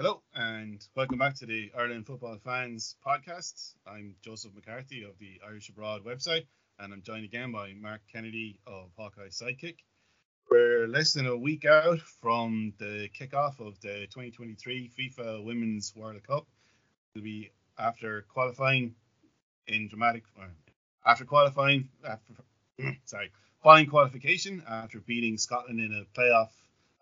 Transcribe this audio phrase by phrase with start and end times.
[0.00, 3.74] Hello and welcome back to the Ireland Football Fans podcast.
[3.84, 6.46] I'm Joseph McCarthy of the Irish Abroad website,
[6.78, 9.78] and I'm joined again by Mark Kennedy of Hawkeye Sidekick.
[10.48, 16.22] We're less than a week out from the kickoff of the 2023 FIFA Women's World
[16.24, 16.46] Cup.
[17.16, 18.94] It'll be after qualifying
[19.66, 20.22] in dramatic,
[21.04, 22.34] after qualifying, after,
[23.04, 23.32] sorry,
[23.64, 26.50] following qualification after beating Scotland in a playoff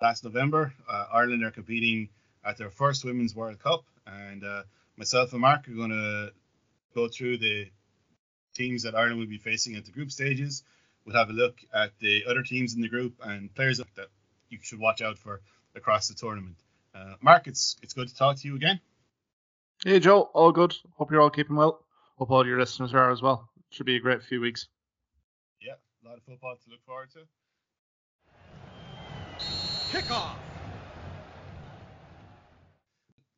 [0.01, 0.73] last November.
[0.89, 2.09] Uh, Ireland are competing
[2.47, 4.63] at their first Women's World Cup, and uh,
[4.97, 6.33] myself and Mark are going to
[6.95, 7.69] go through the
[8.55, 10.63] teams that Ireland will be facing at the group stages.
[11.05, 14.09] We'll have a look at the other teams in the group and players that
[14.49, 15.41] you should watch out for
[15.75, 16.57] across the tournament.
[16.95, 18.81] Uh, Mark, it's it's good to talk to you again.
[19.85, 20.75] Hey Joe, all good.
[20.97, 21.85] Hope you're all keeping well.
[22.17, 23.49] Hope all your listeners are as well.
[23.71, 24.69] Should be a great few weeks.
[25.61, 27.27] Yeah, a lot of football to look forward to.
[29.93, 30.37] Kickoff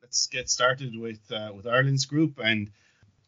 [0.09, 2.71] let's get started with uh, with Ireland's group and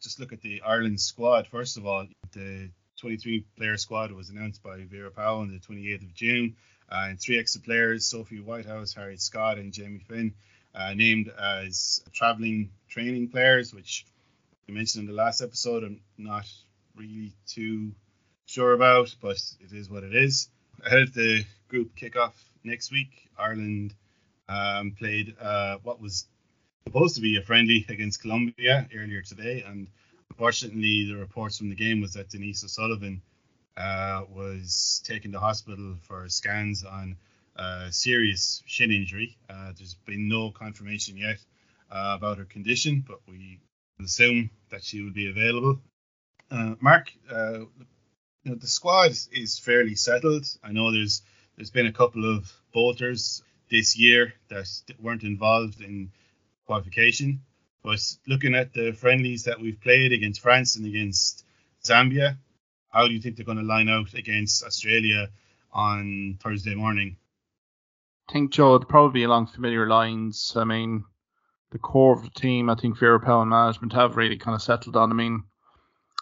[0.00, 1.47] just look at the Ireland squad.
[1.47, 6.03] First of all, the 23 player squad was announced by Vera Pauw on the 28th
[6.03, 6.56] of June,
[6.91, 10.33] uh, and three extra players: Sophie Whitehouse, Harriet Scott, and Jamie Finn,
[10.75, 14.06] uh, named as travelling training players, which
[14.67, 15.84] we mentioned in the last episode.
[15.84, 16.50] I'm not
[16.97, 17.92] really too
[18.47, 20.48] sure about, but it is what it is.
[20.83, 22.33] Ahead of the group kickoff
[22.65, 23.92] next week, Ireland
[24.48, 26.27] um, played uh, what was
[26.86, 29.89] supposed to be a friendly against Colombia earlier today, and
[30.31, 33.22] unfortunately, the reports from the game was that Denise O'Sullivan
[33.77, 37.17] uh, was taken to hospital for scans on
[37.56, 39.37] a serious shin injury.
[39.48, 41.39] Uh, there's been no confirmation yet
[41.91, 43.61] uh, about her condition, but we
[44.03, 45.81] assume that she will be available.
[46.50, 50.47] Uh, Mark, uh, you know, the squad is fairly settled.
[50.65, 51.22] I know there's
[51.56, 54.67] there's been a couple of bolters this year that
[54.98, 56.11] weren't involved in
[56.71, 57.41] qualification.
[57.83, 61.45] But looking at the friendlies that we've played against France and against
[61.85, 62.37] Zambia,
[62.91, 65.31] how do you think they're going to line out against Australia
[65.72, 67.17] on Thursday morning?
[68.28, 70.53] I think Joe would probably be along familiar lines.
[70.55, 71.03] I mean,
[71.72, 74.62] the core of the team, I think Vera Pauw and management have really kind of
[74.62, 75.11] settled on.
[75.11, 75.43] I mean,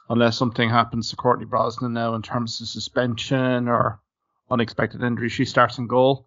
[0.08, 4.00] unless something happens to Courtney Brosnan now in terms of suspension or
[4.50, 6.26] unexpected injury, she starts in goal.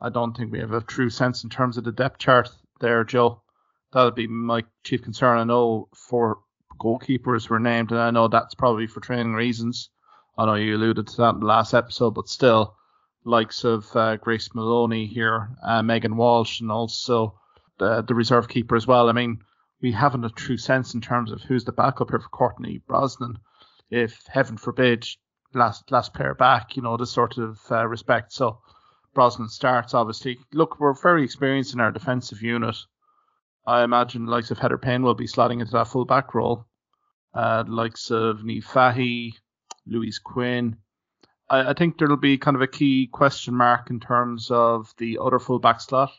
[0.00, 2.48] I don't think we have a true sense in terms of the depth chart
[2.80, 3.42] there, Joe
[3.92, 5.38] that'll be my chief concern.
[5.38, 6.40] I know four
[6.78, 9.90] goalkeepers were named, and I know that's probably for training reasons.
[10.38, 12.76] I know you alluded to that in the last episode, but still,
[13.24, 17.38] likes of uh, Grace Moloney here, uh, Megan Walsh, and also
[17.78, 19.08] the, the reserve keeper as well.
[19.08, 19.42] I mean,
[19.82, 23.38] we haven't a true sense in terms of who's the backup here for Courtney Brosnan.
[23.90, 25.06] If heaven forbid,
[25.54, 28.32] last last player back, you know, this sort of uh, respect.
[28.32, 28.60] So
[29.14, 30.38] Brosnan starts, obviously.
[30.52, 32.76] Look, we're very experienced in our defensive unit.
[33.66, 36.66] I imagine likes of Heather Payne will be slotting into that full back role.
[37.34, 39.34] Uh, likes of Niamh Fahey,
[39.86, 40.76] Louise Quinn.
[41.48, 45.18] I, I, think there'll be kind of a key question mark in terms of the
[45.22, 46.10] other full back slot.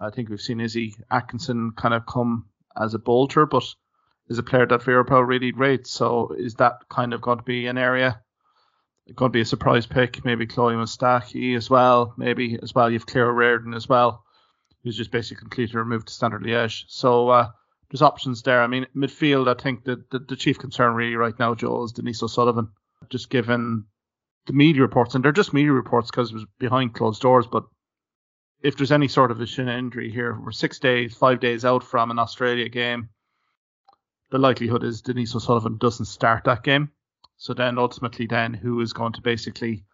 [0.00, 2.46] I think we've seen Izzy Atkinson kind of come
[2.80, 3.64] as a bolter, but
[4.28, 5.90] is a player that Vera really rates.
[5.90, 8.22] So is that kind of going to be an area?
[9.14, 10.24] Going to be a surprise pick?
[10.24, 12.14] Maybe Chloe Mustaki as well.
[12.16, 12.90] Maybe as well.
[12.90, 14.24] You've Claire Reardon as well
[14.82, 16.84] who's just basically completely removed to Standard Liège.
[16.88, 17.50] So uh,
[17.90, 18.62] there's options there.
[18.62, 21.92] I mean, midfield, I think the, the, the chief concern really right now, Joe, is
[21.92, 22.68] Denise O'Sullivan.
[23.10, 23.84] Just given
[24.46, 27.64] the media reports, and they're just media reports because it was behind closed doors, but
[28.62, 31.82] if there's any sort of a shin injury here, we're six days, five days out
[31.82, 33.08] from an Australia game.
[34.30, 36.90] The likelihood is Denise O'Sullivan doesn't start that game.
[37.36, 39.84] So then ultimately, then who is going to basically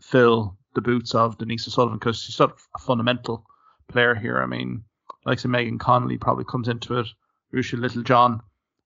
[0.00, 3.44] fill the boots of Denise O'Sullivan because she's sort of a fundamental
[3.90, 4.38] player here.
[4.38, 4.84] I mean,
[5.24, 7.06] like say Megan Connolly probably comes into it.
[7.52, 8.40] Ruesha Littlejohn,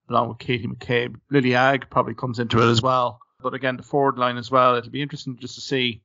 [0.09, 1.15] along with Katie McCabe.
[1.29, 3.19] Lily Agg probably comes into it as well.
[3.41, 4.75] But again, the forward line as well.
[4.75, 6.01] It'll be interesting just to see,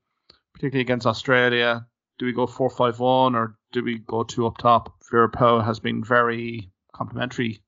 [0.53, 1.87] particularly against Australia,
[2.19, 4.94] do we go 4 5 1 or do we go two up top?
[5.10, 7.63] Vera Pauw has been very complimentary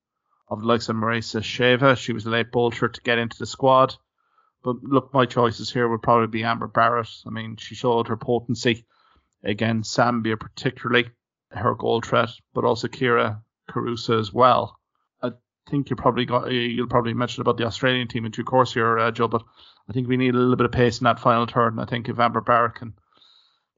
[0.49, 1.97] of the likes of Marissa Sheva.
[1.97, 3.97] She was a late bolter to get into the squad.
[4.63, 7.09] But look, my choices here would probably be Amber Barrett.
[7.27, 8.85] I mean, she showed her potency
[9.43, 11.11] against Zambia, particularly
[11.55, 14.79] her goal threat, but also Kyra Carusa as well.
[15.23, 15.33] I
[15.71, 18.99] think you probably got you'll probably mention about the Australian team in due course here,
[18.99, 19.29] uh, Joe.
[19.29, 19.43] But
[19.89, 21.85] I think we need a little bit of pace in that final third, and I
[21.85, 22.95] think if Amber Barrett can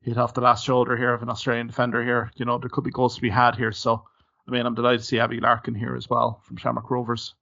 [0.00, 2.84] hit off the last shoulder here of an Australian defender here, you know there could
[2.84, 3.72] be goals to be had here.
[3.72, 4.04] So
[4.46, 7.34] I mean I'm delighted to see Abbie Larkin here as well from Shamrock Rovers.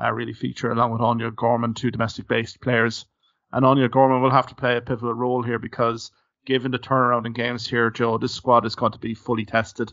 [0.00, 3.04] Uh, really feature along with Áine Gorman, two domestic based players.
[3.52, 6.10] And Áine Gorman will have to play a pivotal role here because
[6.46, 9.92] given the turnaround in games here, Joe, this squad is going to be fully tested.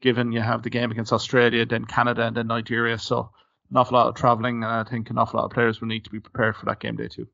[0.00, 2.98] given you have the game against Australia, then Canada, and then Nigeria.
[2.98, 3.30] So
[3.70, 6.04] an awful lot of travelling, and I think an awful lot of players will need
[6.04, 7.28] to be prepared for that game day too.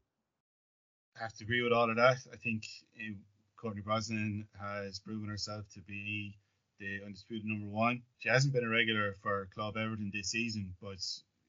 [1.18, 2.18] I have to agree with all of that.
[2.32, 2.64] I think
[3.00, 3.16] um,
[3.56, 6.36] Courtney Brosnan has proven herself to be
[6.78, 8.02] the undisputed number one.
[8.20, 10.98] She hasn't been a regular for Club Everton this season, but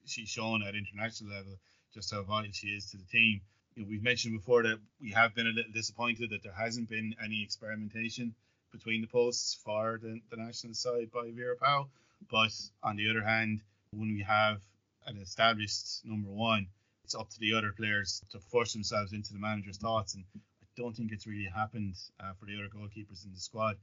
[0.06, 1.60] she's shown at international level
[1.94, 3.42] just how vital she is to the team.
[3.76, 7.44] We've mentioned before that we have been a little disappointed that there hasn't been any
[7.44, 8.36] experimentation
[8.72, 11.88] between the posts for the, the national side by Vera Pauw.
[12.30, 12.52] But
[12.84, 13.62] on the other hand,
[13.92, 14.62] when we have
[15.06, 16.68] an established number one,
[17.04, 20.14] it's up to the other players to force themselves into the manager's thoughts.
[20.16, 23.78] And I don't think it's really happened uh, for the other goalkeepers in the squad.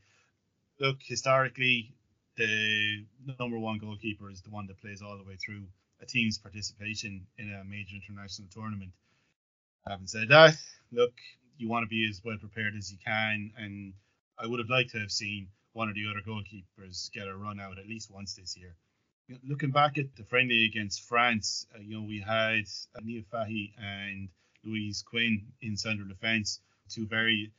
[0.79, 1.95] Look, historically,
[2.37, 3.05] the
[3.39, 5.63] number one goalkeeper is the one that plays all the way through
[6.03, 8.93] a team's participation in a major international tournament.
[9.89, 10.57] Having said that,
[10.91, 11.13] look,
[11.59, 13.95] you want to be as well prepared as you can, and
[14.37, 17.61] I would have liked to have seen one of the other goalkeepers get a run
[17.61, 18.75] out at least once this year.
[19.47, 22.65] Looking back at the friendly against France, uh, you know we had
[23.01, 24.29] Niamh Fahey and
[24.65, 27.53] Louise Quinn in central defence, two very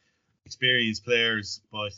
[0.45, 1.95] experienced players, but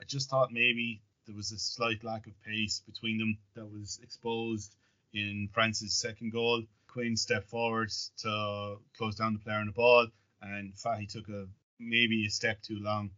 [0.00, 3.98] I just thought maybe there was a slight lack of pace between them that was
[4.02, 4.76] exposed
[5.12, 6.62] in France's second goal.
[6.94, 10.06] Quinn stepped forward to close down the player on the ball,
[10.40, 11.48] and Fahey took a
[11.80, 13.10] maybe a step too long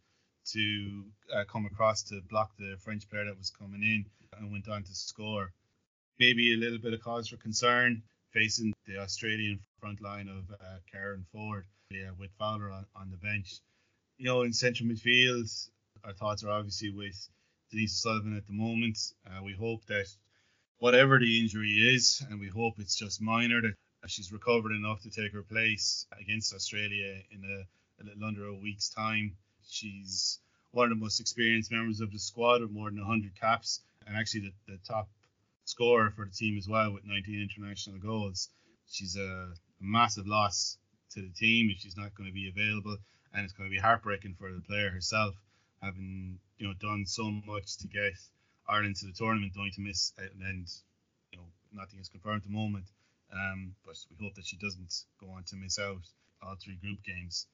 [0.46, 4.06] to uh, come across to block the French player that was coming in
[4.38, 5.52] and went on to score.
[6.18, 8.02] Maybe a little bit of cause for concern
[8.32, 13.18] facing the Australian front line of uh, Karen Foord yeah, with Fowler on, on the
[13.18, 13.60] bench.
[14.16, 15.68] You know, in central midfield,
[16.02, 17.28] our thoughts are obviously with
[17.70, 18.98] Denise Sullivan at the moment.
[19.26, 20.06] Uh, we hope that
[20.78, 23.74] whatever the injury is, and we hope it's just minor, that
[24.10, 28.54] she's recovered enough to take her place against Australia in a, a little under a
[28.54, 29.36] week's time.
[29.68, 30.38] She's
[30.72, 34.16] one of the most experienced members of the squad with more than 100 caps, and
[34.16, 35.08] actually the, the top
[35.64, 38.50] scorer for the team as well with 19 international goals.
[38.88, 40.78] She's a, a massive loss
[41.14, 42.96] to the team if she's not going to be available,
[43.34, 45.34] and it's going to be heartbreaking for the player herself,
[45.82, 48.12] having you know done so much to get
[48.68, 50.68] Ireland to the tournament, going to miss, and
[51.32, 52.86] you know nothing is confirmed at the moment.
[53.32, 56.02] Um, but we hope that she doesn't go on to miss out
[56.42, 57.46] all three group games.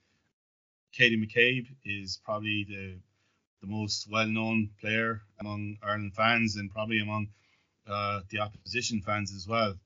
[0.93, 2.99] Katie McCabe is probably the
[3.63, 7.29] the most well-known player among Ireland fans and probably among
[7.87, 9.79] uh, the opposition fans as well.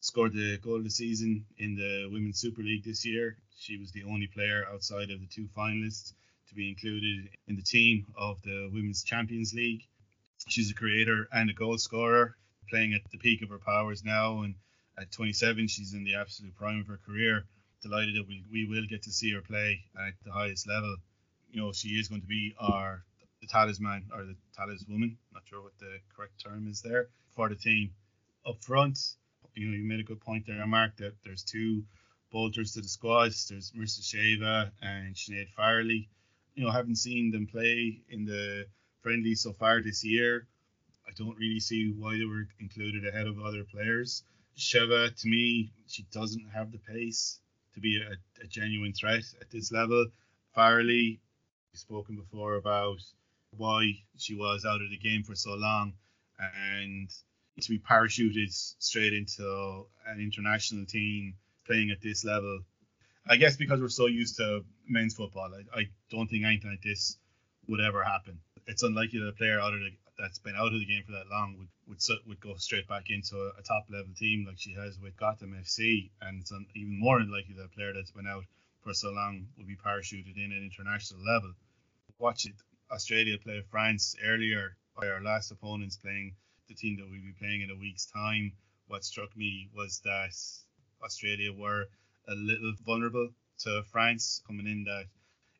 [0.00, 3.36] Scored the goal of the season in the Women's Super League this year.
[3.58, 6.12] She was the only player outside of the two finalists
[6.48, 9.86] to be included in the team of the Women's Champions League.
[10.48, 12.36] She's a creator and a goal scorer,
[12.68, 14.42] playing at the peak of her powers now.
[14.42, 14.54] And
[14.98, 17.44] at 27, she's in the absolute prime of her career
[17.82, 20.96] delighted that we, we will get to see her play at the highest level.
[21.50, 23.04] You know, she is going to be our
[23.40, 27.56] the talisman or the taliswoman, not sure what the correct term is there, for the
[27.56, 27.90] team.
[28.46, 28.98] Up front,
[29.54, 31.82] you know, you made a good point there, Mark, that there's two
[32.30, 33.32] bolters to the squad.
[33.48, 36.08] There's Marissa Sheva and Sinead Farrelly.
[36.54, 38.66] You know, haven't seen them play in the
[39.02, 40.46] friendly so far this year.
[41.06, 44.22] I don't really see why they were included ahead of other players.
[44.56, 47.40] Sheva, to me, she doesn't have the pace
[47.74, 50.06] to be a, a genuine threat at this level.
[50.56, 51.18] Farrelly,
[51.72, 52.98] we've spoken before about
[53.56, 55.94] why she was out of the game for so long,
[56.38, 57.10] and
[57.60, 61.34] to be parachuted straight into an international team
[61.66, 62.60] playing at this level.
[63.28, 66.82] I guess because we're so used to men's football, I, I don't think anything like
[66.82, 67.16] this
[67.68, 68.40] would ever happen.
[68.66, 71.12] It's unlikely that a player out of the, that's been out of the game for
[71.12, 74.58] that long would would would go straight back into a, a top level team like
[74.58, 78.12] she has with Gotham FC, and it's un, even more unlikely that a player that's
[78.12, 78.44] been out
[78.82, 81.52] for so long will be parachuted in at international level.
[82.18, 82.54] Watch it,
[82.90, 86.34] Australia play France earlier by our last opponents playing
[86.68, 88.52] the team that we'll be playing in a week's time.
[88.88, 90.34] What struck me was that
[91.02, 91.86] Australia were
[92.28, 95.06] a little vulnerable to France coming in that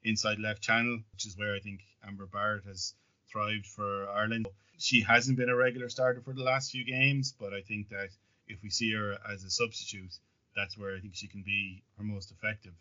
[0.05, 2.95] inside left channel, which is where I think Amber Barrett has
[3.31, 4.49] thrived for Ireland.
[4.79, 8.09] She hasn't been a regular starter for the last few games, but I think that
[8.49, 10.13] if we see her as a substitute,
[10.57, 12.73] that's where I think she can be her most effective.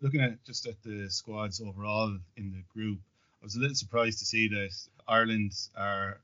[0.00, 2.98] Looking at just at the squads overall in the group,
[3.40, 4.70] I was a little surprised to see that
[5.08, 6.18] Ireland are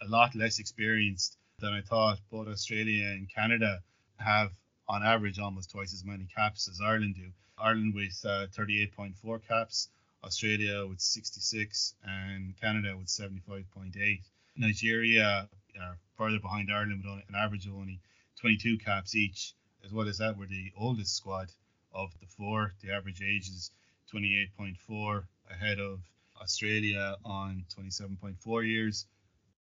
[0.00, 2.18] a lot less experienced than I thought.
[2.30, 3.82] Both Australia and Canada
[4.18, 4.50] have,
[4.88, 7.32] on average, almost twice as many caps as Ireland do.
[7.58, 9.88] Ireland with uh, 38.4 caps,
[10.22, 14.20] Australia with 66, and Canada with 75.8.
[14.56, 15.48] Nigeria
[15.80, 18.00] are further behind Ireland with an average of only
[18.40, 19.54] 22 caps each.
[19.84, 21.50] As well as that, we're the oldest squad
[21.92, 22.74] of the four.
[22.82, 23.70] The average age is
[24.12, 26.00] 28.4, ahead of
[26.40, 29.06] Australia on 27.4 years.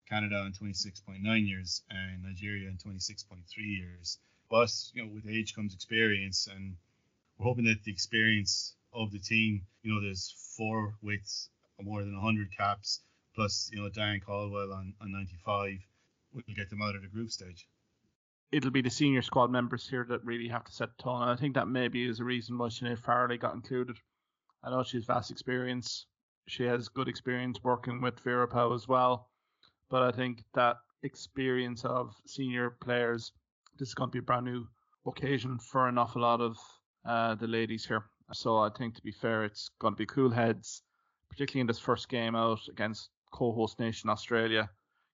[0.09, 4.19] Canada on 26.9 years, and Nigeria on 26.3 years.
[4.51, 6.75] But you know, with age comes experience, and
[7.37, 11.47] we're hoping that the experience of the team, you know, there's four with
[11.81, 12.99] more than 100 caps,
[13.33, 15.79] plus you know Diane Caldwell on, on 95,
[16.33, 17.65] will get them out of the group stage.
[18.51, 21.37] It'll be the senior squad members here that really have to set tone, and I
[21.37, 23.97] think that maybe is a reason why Sinead Farrelly got included.
[24.63, 26.05] I know she has vast experience.
[26.47, 29.29] She has good experience working with Vera Pauw as well.
[29.89, 33.31] But I think that experience of senior players,
[33.81, 34.67] this is going to be a brand new
[35.07, 36.55] occasion for an awful lot of
[37.03, 38.05] uh, the ladies here.
[38.31, 40.83] So I think to be fair, it's going to be cool heads,
[41.31, 44.69] particularly in this first game out against co-host nation Australia.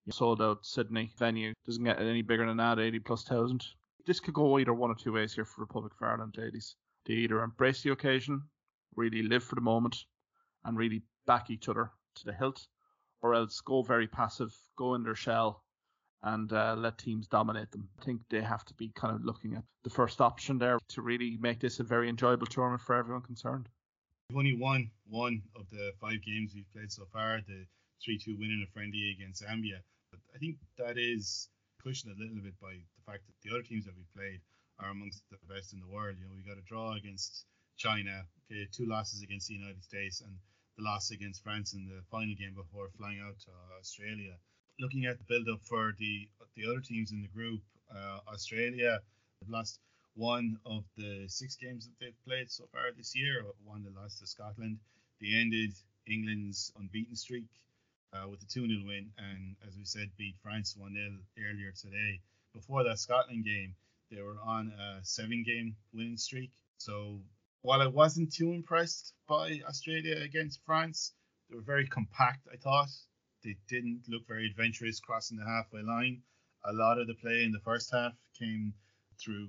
[0.06, 3.64] You sold out Sydney venue doesn't get any bigger than that, 80 plus thousand.
[4.06, 6.76] This could go either one or two ways here for Republic of Ireland ladies.
[7.06, 8.42] They either embrace the occasion
[8.98, 9.96] really live for the moment
[10.66, 12.68] and really back each other to the hilt,
[13.22, 15.64] or else go very passive, go in their shell,
[16.34, 17.88] and uh, let teams dominate them.
[18.02, 21.02] I think they have to be kind of looking at the first option there to
[21.02, 23.70] really make this a very enjoyable tournament for everyone concerned.
[24.30, 27.66] We've only won one of the five games we've played so far, the
[28.04, 29.80] 3 2 win in a friendly against Zambia.
[30.12, 31.48] But I think that is
[31.82, 34.42] cushioned a little bit by the fact that the other teams that we've played
[34.80, 36.18] are amongst the best in the world.
[36.20, 37.46] You know, we got a draw against
[37.78, 38.28] China.
[38.52, 40.36] Okay, two losses against the United States and
[40.76, 44.36] the loss against France in the final game before flying out to Australia.
[44.80, 47.62] Looking at the build up for the the other teams in the group,
[47.94, 49.00] uh, Australia
[49.42, 49.80] have lost
[50.16, 53.44] one of the six games that they've played so far this year.
[53.64, 54.80] One they lost to Scotland.
[55.22, 55.74] They ended
[56.08, 57.46] England's unbeaten streak
[58.14, 61.72] uh, with a 2 0 win, and as we said, beat France 1 0 earlier
[61.72, 62.20] today.
[62.54, 63.76] Before that Scotland game,
[64.12, 66.52] they were on a seven game winning streak.
[66.78, 67.20] So
[67.62, 71.14] while I wasn't too impressed by Australia against France,
[71.50, 72.90] they were very compact, I thought.
[73.48, 76.22] They didn't look very adventurous crossing the halfway line.
[76.66, 78.74] A lot of the play in the first half came
[79.18, 79.48] through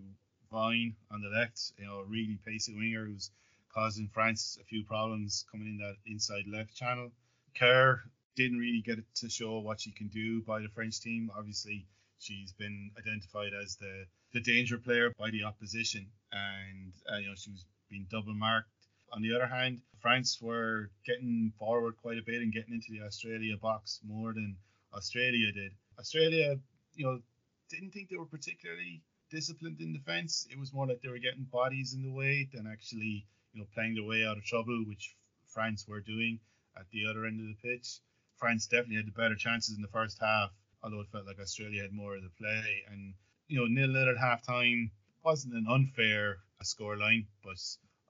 [0.52, 3.32] Vine on the left, you know, a really pacey winger who's
[3.74, 7.10] causing France a few problems coming in that inside left channel.
[7.56, 8.00] Kerr
[8.36, 11.32] didn't really get to show what she can do by the French team.
[11.36, 11.84] Obviously,
[12.20, 17.34] she's been identified as the, the danger player by the opposition, and uh, you know
[17.34, 18.70] she was being double marked.
[19.12, 23.04] On the other hand, France were getting forward quite a bit and getting into the
[23.04, 24.56] Australia box more than
[24.94, 25.72] Australia did.
[25.98, 26.58] Australia,
[26.94, 27.20] you know,
[27.68, 30.46] didn't think they were particularly disciplined in defence.
[30.50, 33.66] It was more like they were getting bodies in the way than actually, you know,
[33.74, 36.40] playing their way out of trouble, which France were doing
[36.76, 37.98] at the other end of the pitch.
[38.36, 40.50] France definitely had the better chances in the first half,
[40.82, 42.84] although it felt like Australia had more of the play.
[42.90, 43.14] And,
[43.48, 44.90] you know, nil nil at half time
[45.24, 47.58] wasn't an unfair scoreline, but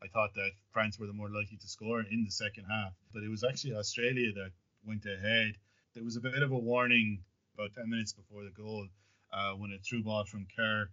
[0.03, 2.93] I thought that France were the more likely to score in the second half.
[3.13, 4.53] But it was actually Australia that
[4.85, 5.57] went ahead.
[5.95, 7.25] There was a bit of a warning
[7.55, 8.89] about 10 minutes before the goal
[9.33, 10.89] uh, when a through ball from Kerr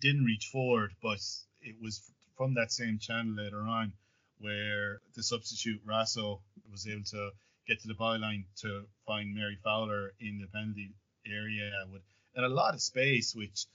[0.00, 1.20] didn't reach forward, but
[1.62, 3.92] it was from that same channel later on
[4.38, 6.40] where the substitute Raso
[6.70, 7.30] was able to
[7.66, 10.94] get to the byline to find Mary Fowler in the penalty
[11.26, 12.02] area with
[12.34, 13.66] and a lot of space, which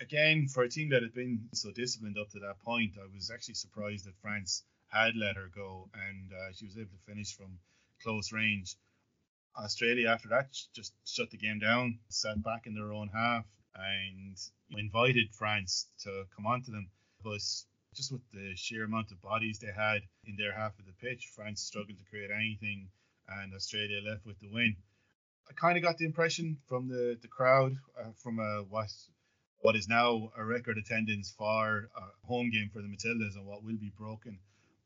[0.00, 3.30] again, for a team that had been so disciplined up to that point, I was
[3.30, 7.34] actually surprised that France had let her go and uh, she was able to finish
[7.34, 7.58] from
[8.02, 8.76] close range.
[9.56, 13.44] Australia, after that, just shut the game down, sat back in their own half,
[13.74, 14.36] and
[14.70, 16.90] invited France to come onto them.
[17.22, 17.42] But
[17.94, 21.30] just with the sheer amount of bodies they had in their half of the pitch,
[21.34, 22.88] France struggled to create anything,
[23.28, 24.76] and Australia left with the win.
[25.48, 28.90] I kind of got the impression from the the crowd, uh, from a what
[29.62, 33.62] what is now a record attendance for a home game for the Matildas and what
[33.62, 34.36] will be broken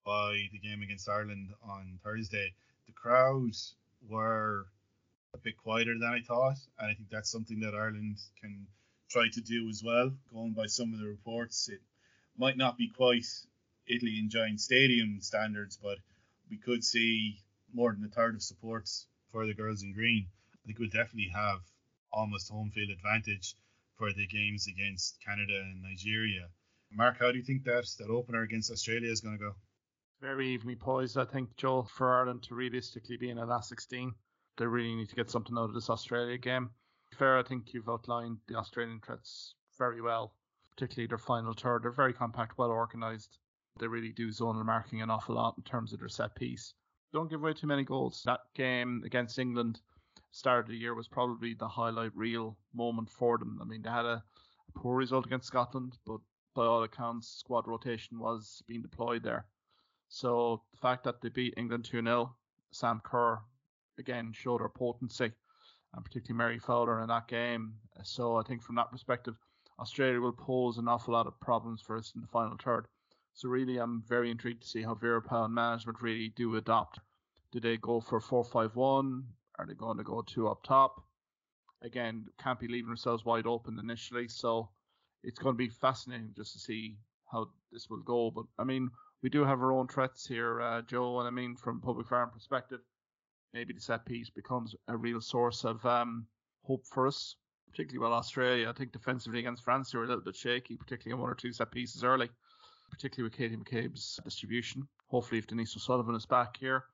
[0.04, 2.52] by the game against Ireland on Thursday.
[2.86, 3.74] The crowds
[4.06, 4.66] were
[5.32, 8.66] a bit quieter than I thought, and I think that's something that Ireland can
[9.08, 10.12] try to do as well.
[10.30, 11.80] Going by some of the reports, it
[12.36, 13.26] might not be quite
[13.86, 15.96] Italy and Giant Stadium standards, but
[16.50, 17.40] we could see
[17.72, 20.26] more than a third of supports for the girls in green.
[20.52, 21.60] I think we'll definitely have
[22.12, 23.54] almost home field advantage
[23.96, 26.48] for the games against Canada and Nigeria.
[26.92, 29.54] Mark, how do you think that that opener against Australia is going to go?
[30.20, 34.14] Very evenly poised, I think, Joel, for Ireland to realistically be in a last 16.
[34.56, 36.70] They really need to get something out of this Australia game.
[37.18, 40.34] Fair, I think you've outlined the Australian threats very well,
[40.70, 41.82] particularly their final third.
[41.82, 43.38] They're very compact, well organised.
[43.78, 46.72] They really do zonal marking an awful lot in terms of their set piece.
[47.12, 48.22] Don't give away too many goals.
[48.24, 49.80] That game against England
[50.36, 53.58] start of the year was probably the highlight reel moment for them.
[53.60, 54.22] I mean, they had a,
[54.68, 56.20] a poor result against Scotland, but
[56.54, 59.46] by all accounts, squad rotation was being deployed there.
[60.08, 62.34] So the fact that they beat England 2 0,
[62.70, 63.40] Sam Kerr
[63.98, 65.32] again showed her potency.
[65.94, 67.74] and particularly Mary Fowler in that game.
[68.02, 69.36] So I think from that perspective,
[69.78, 72.86] Australia will pose an awful lot of problems for us in the final third.
[73.32, 77.00] So really, I'm very intrigued to see how Vera Pauw management really do adopt.
[77.52, 79.22] Do they go for 4-5-1?
[79.58, 81.02] Are they going to go two up top?
[81.82, 84.28] Again, can't be leaving ourselves wide open initially.
[84.28, 84.70] So
[85.22, 86.96] it's going to be fascinating just to see
[87.30, 88.30] how this will go.
[88.30, 88.90] But I mean,
[89.22, 91.18] we do have our own threats here, uh, Joe.
[91.18, 92.80] And I mean, from public farm perspective,
[93.52, 96.26] maybe the set piece becomes a real source of um,
[96.62, 97.36] hope for us,
[97.70, 101.14] particularly while Australia, I think defensively against France, they were a little bit shaky, particularly
[101.14, 102.28] on one or two set pieces early,
[102.90, 104.86] particularly with Katie McCabe's distribution.
[105.08, 106.84] Hopefully, if Denise O'Sullivan is back here,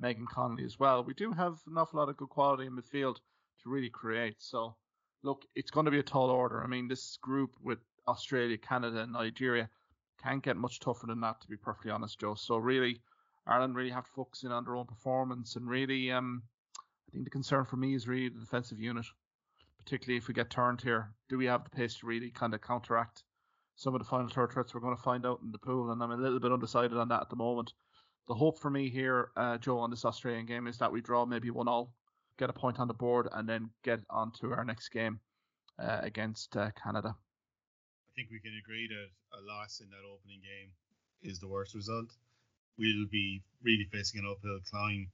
[0.00, 3.16] Megan Connolly as well, we do have an awful lot of good quality in midfield
[3.62, 4.36] to really create.
[4.38, 4.74] So,
[5.22, 6.64] look, it's going to be a tall order.
[6.64, 7.78] I mean, this group with
[8.08, 9.68] Australia, Canada, and Nigeria
[10.22, 12.34] can't get much tougher than that, to be perfectly honest, Joe.
[12.34, 13.00] So, really,
[13.46, 16.42] Ireland really have to focus in on their own performance and really, um,
[17.08, 19.06] I think the concern for me is really the defensive unit,
[19.78, 21.12] particularly if we get turned here.
[21.28, 23.24] Do we have the pace to really kind of counteract
[23.74, 25.90] some of the final third threats we're going to find out in the pool?
[25.90, 27.72] And I'm a little bit undecided on that at the moment.
[28.28, 31.24] The hope for me here, uh, Joe, on this Australian game is that we draw
[31.26, 31.92] maybe one all,
[32.38, 35.18] get a point on the board, and then get on to our next game
[35.78, 37.16] uh, against uh, Canada.
[37.16, 40.70] I think we can agree that a loss in that opening game
[41.22, 42.10] is the worst result
[42.80, 45.06] we'll be really facing an uphill climb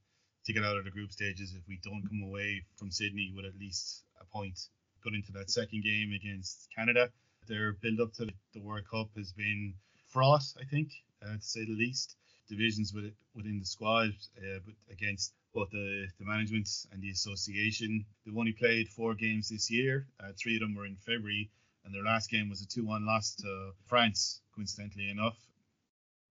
[0.45, 3.45] to get out of the group stages if we don't come away from Sydney with
[3.45, 4.57] at least a point.
[5.03, 7.09] Going into that second game against Canada,
[7.47, 9.73] their build up to the World Cup has been
[10.07, 10.89] fraught, I think,
[11.21, 12.15] uh, to say the least.
[12.49, 18.05] Divisions with, within the squad, uh, but against both the, the management and the association.
[18.25, 20.07] They've only played four games this year.
[20.19, 21.49] Uh, three of them were in February,
[21.83, 25.37] and their last game was a 2-1 loss to France, coincidentally enough.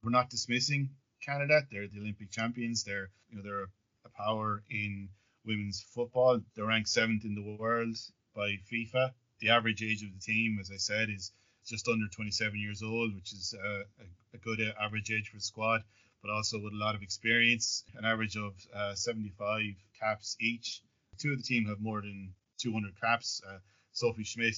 [0.02, 1.66] We're not dismissing Canada.
[1.70, 2.84] They're the Olympic champions.
[2.84, 3.68] They're you know they're
[4.04, 5.08] a power in
[5.44, 6.40] women's football.
[6.54, 7.96] They're ranked seventh in the world
[8.34, 9.12] by FIFA.
[9.40, 11.32] The average age of the team, as I said, is
[11.66, 15.40] just under 27 years old, which is uh, a, a, good average age for a
[15.40, 15.82] squad,
[16.26, 17.84] but also with a lot of experience.
[17.96, 19.62] An average of uh, 75
[20.00, 20.82] caps each.
[21.18, 23.40] Two of the team have more than 200 caps.
[23.48, 23.58] Uh,
[23.92, 24.56] Sophie Schmidt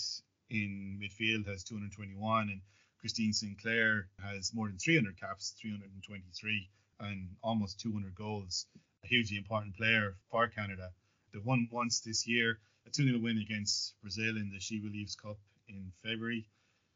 [0.48, 2.60] in midfield has 221, and
[3.00, 8.66] Christine Sinclair has more than 300 caps, 323, and almost 200 goals.
[9.04, 10.90] A hugely important player for Canada.
[11.32, 15.14] They won once this year, a 2 0 win against Brazil in the She Believes
[15.14, 16.48] Cup in February.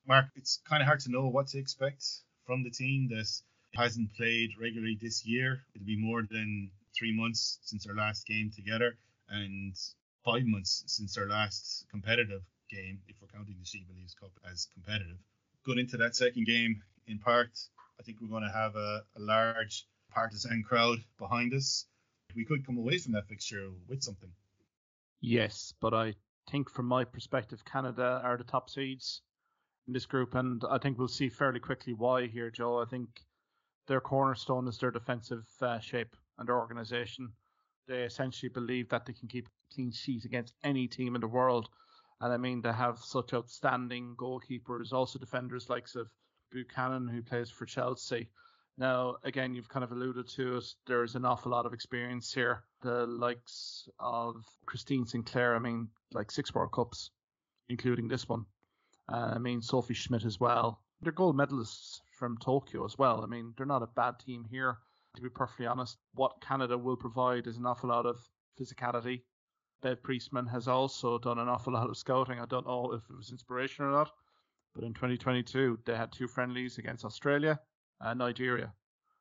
[0.06, 2.04] Mark, it's kind of hard to know what to expect
[2.46, 3.28] from the team that
[3.74, 5.64] hasn't played regularly this year.
[5.74, 8.96] It'll be more than three months since our last game together
[9.28, 9.74] and
[10.24, 14.68] five months since our last competitive game, if we're counting the She Believes Cup as
[14.72, 15.18] competitive
[15.64, 17.50] going into that second game, in part,
[17.98, 21.86] I think we're going to have a, a large partisan crowd behind us.
[22.34, 24.30] We could come away from that fixture with something.
[25.20, 26.14] Yes, but I
[26.50, 29.20] think from my perspective, Canada are the top seeds
[29.86, 32.80] in this group, and I think we'll see fairly quickly why here, Joe.
[32.80, 33.08] I think
[33.86, 37.32] their cornerstone is their defensive uh, shape and their organisation.
[37.88, 41.68] They essentially believe that they can keep clean sheet against any team in the world
[42.22, 46.08] and I mean, they have such outstanding goalkeepers, also defenders likes of
[46.52, 48.28] Buchanan, who plays for Chelsea.
[48.78, 50.64] Now, again, you've kind of alluded to it.
[50.86, 52.62] There's an awful lot of experience here.
[52.80, 57.10] The likes of Christine Sinclair, I mean, like six World Cups,
[57.68, 58.46] including this one.
[59.12, 60.80] Uh, I mean, Sophie Schmidt as well.
[61.02, 63.22] They're gold medalists from Tokyo as well.
[63.22, 64.78] I mean, they're not a bad team here.
[65.16, 68.18] To be perfectly honest, what Canada will provide is an awful lot of
[68.58, 69.22] physicality,
[69.82, 72.38] Bev Priestman has also done an awful lot of scouting.
[72.38, 74.12] I don't know if it was inspiration or not,
[74.74, 77.60] but in 2022 they had two friendlies against Australia
[78.00, 78.72] and Nigeria,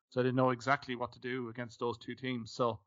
[0.09, 2.51] so they didn't know exactly what to do against those two teams.
[2.51, 2.79] So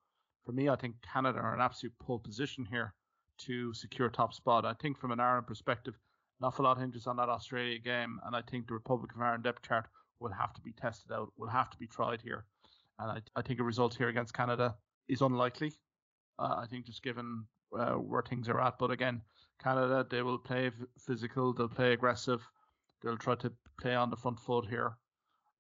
[0.45, 2.95] for me, I think Canada are in absolute pole position here
[3.39, 4.65] to secure top spot.
[4.65, 5.99] I think from an Ireland perspective,
[6.41, 9.45] an awful lot hinges on that Australia game, and I think the Republic of Ireland
[9.45, 9.87] depth chart
[10.21, 12.45] will have to be tested out, will have to be tried here.
[12.99, 14.77] And I, I think a result here against Canada
[15.09, 15.73] is unlikely.
[16.39, 17.45] Uh, I think just given
[17.79, 18.79] uh, where things are at.
[18.79, 19.23] But again,
[19.63, 22.47] Canada, they will play physical, they'll play aggressive,
[23.03, 24.97] they'll try to play on the front foot here.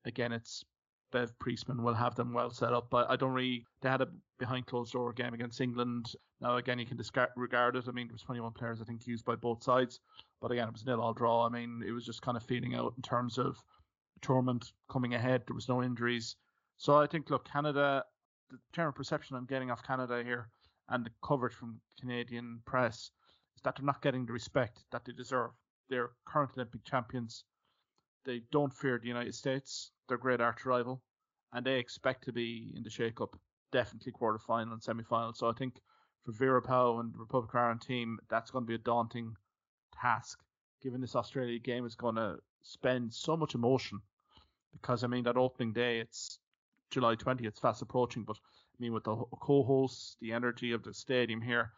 [0.04, 0.64] Again, it's
[1.14, 3.64] Bev Priestman will have them well set up, but I don't really.
[3.80, 4.08] They had a
[4.40, 6.12] behind closed door game against England.
[6.40, 7.84] Now again, you can disregard it.
[7.88, 10.00] I mean, there was 21 players I think used by both sides,
[10.42, 11.46] but again, it was nil all draw.
[11.46, 13.56] I mean, it was just kind of feeling out in terms of
[14.22, 15.42] tournament coming ahead.
[15.46, 16.34] There was no injuries,
[16.78, 18.04] so I think look, Canada.
[18.50, 20.48] The general perception I'm getting off Canada here
[20.88, 23.12] and the coverage from Canadian press
[23.56, 25.50] is that they're not getting the respect that they deserve.
[25.88, 27.44] They're current Olympic champions.
[28.24, 31.02] They don't fear the United States, their great arch rival,
[31.52, 33.38] and they expect to be in the shake-up,
[33.72, 35.32] definitely quarter-final and semi-final.
[35.34, 35.80] So I think
[36.24, 39.34] for Vera Pauw and the Republic of Ireland team, that's going to be a daunting
[40.00, 40.38] task.
[40.82, 44.00] Given this Australia game is going to spend so much emotion,
[44.72, 46.38] because I mean that opening day, it's
[46.90, 50.92] July 20th, it's fast approaching, but I mean with the co-hosts, the energy of the
[50.92, 51.72] stadium here,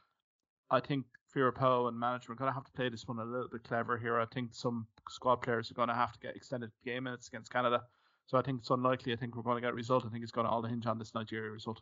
[0.70, 3.48] I think Pauw and management are going to have to play this one a little
[3.48, 4.18] bit clever here.
[4.18, 7.52] I think some squad players are going to have to get extended game minutes against
[7.52, 7.82] Canada.
[8.26, 9.12] So I think it's unlikely.
[9.12, 10.04] I think we're going to get a result.
[10.04, 11.80] I think it's going to all hinge on this Nigeria result.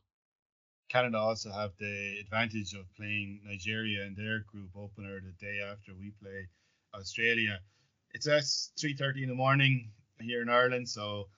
[0.90, 5.92] Canada also have the advantage of playing Nigeria in their group opener the day after
[5.98, 6.48] we play
[6.94, 7.58] Australia.
[8.12, 11.28] It's at 3:30 in the morning here in Ireland, so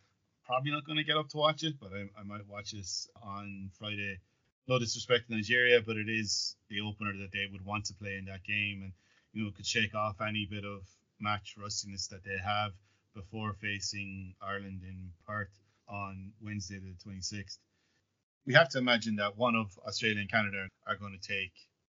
[0.44, 3.08] probably not going to get up to watch it, but I, I might watch this
[3.22, 4.18] on Friday.
[4.68, 8.16] No disrespect to Nigeria, but it is the opener that they would want to play
[8.16, 8.92] in that game, and
[9.32, 10.82] you know could shake off any bit of
[11.20, 12.72] match rustiness that they have
[13.16, 15.56] before facing Ireland in Perth
[15.88, 17.58] on Wednesday the 26th
[18.46, 21.52] we have to imagine that one of Australia and Canada are going to take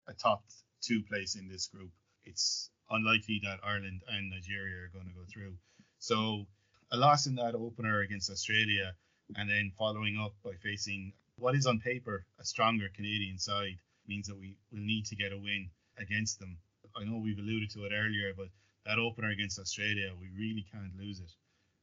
[0.07, 0.43] a top
[0.81, 1.91] two place in this group.
[2.25, 5.53] It's unlikely that Ireland and Nigeria are going to go through.
[5.99, 6.45] So
[6.91, 8.93] a loss in that opener against Australia
[9.37, 14.27] and then following up by facing what is on paper a stronger Canadian side means
[14.27, 16.57] that we will need to get a win against them.
[16.97, 18.47] I know we've alluded to it earlier, but
[18.85, 21.31] that opener against Australia, we really can't lose it.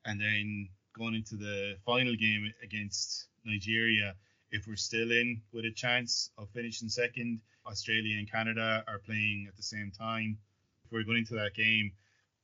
[0.04, 4.14] And then going into the final game against Nigeria,
[4.50, 9.46] if we're still in with a chance of finishing second, Australia and Canada are playing
[9.48, 10.38] at the same time.
[10.84, 11.92] If we're going into that game,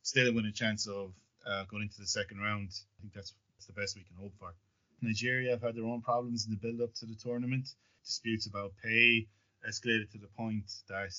[0.03, 1.13] still with a chance of
[1.47, 4.33] uh, going into the second round, I think that's, that's the best we can hope
[4.39, 4.55] for.
[5.01, 7.69] Nigeria have had their own problems in the build up to the tournament.
[8.05, 9.27] Disputes about pay
[9.69, 11.15] escalated to the point that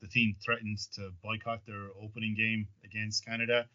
[0.00, 3.68] the team threatened to boycott their opening game against Canada.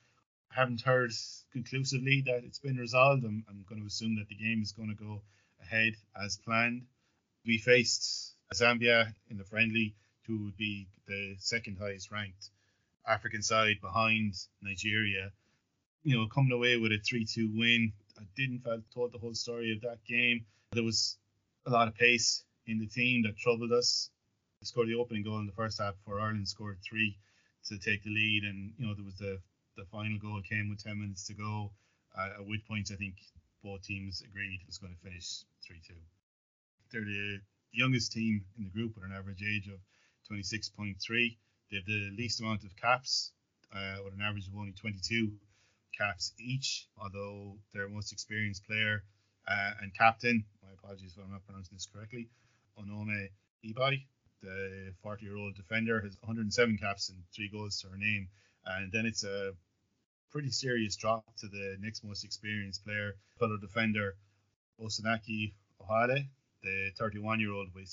[0.52, 1.12] I haven't heard
[1.52, 3.24] conclusively that it's been resolved.
[3.24, 5.22] I'm, I'm going to assume that the game is going to go
[5.62, 6.84] ahead as planned.
[7.46, 9.96] We faced Zambia in the friendly,
[10.28, 12.50] who would be the second highest ranked
[13.08, 15.32] African side behind Nigeria.
[16.04, 17.94] You know, coming away with a 3 2 win.
[18.18, 20.46] I didn't feel told the whole story of that game.
[20.72, 21.18] There was
[21.66, 24.10] a lot of pace in the team that troubled us.
[24.66, 27.20] We scored the opening goal in the first half for Ireland scored three
[27.66, 29.40] to take the lead, and you know there was the
[29.78, 31.72] the final goal came with 10 minutes to go.
[32.18, 33.14] Uh, at which point I think
[33.62, 35.94] both teams agreed it was going to finish 3-2.
[36.90, 37.42] They're the
[37.74, 39.78] youngest team in the group with an average age of
[40.32, 40.98] 26.3.
[41.70, 43.34] They have the least amount of caps
[43.72, 45.32] uh, with an average of only 22
[45.96, 49.04] caps each, although their most experienced player
[49.48, 52.30] uh, and captain, my apologies if I'm not pronouncing this correctly,
[52.80, 53.30] Onome
[53.64, 54.08] Ebi,
[54.42, 58.28] the 40 year old defender, has 107 caps and three goals to her name.
[58.66, 59.54] And then it's a
[60.32, 64.16] pretty serious drop to the next most experienced player, fellow defender
[64.82, 66.28] Osinachi Ohale,
[66.64, 67.90] the 31 year old with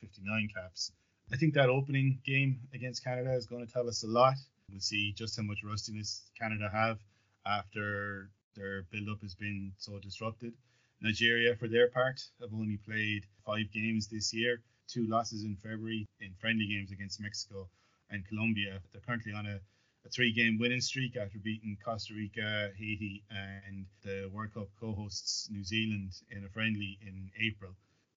[0.00, 0.92] 59 caps.
[1.32, 4.34] I think that opening game against Canada is going to tell us a lot.
[4.70, 6.98] We'll see just how much rustiness Canada have
[7.46, 10.52] after their build up has been so disrupted.
[11.00, 16.06] Nigeria, for their part, have only played five games this year, two losses in February
[16.20, 17.68] in friendly games against Mexico
[18.10, 18.80] and Colombia.
[18.92, 19.60] They're currently on a
[20.04, 24.92] a three game winning streak after beating Costa Rica, Haiti, and the World Cup co
[24.92, 27.72] hosts New Zealand in a friendly in April.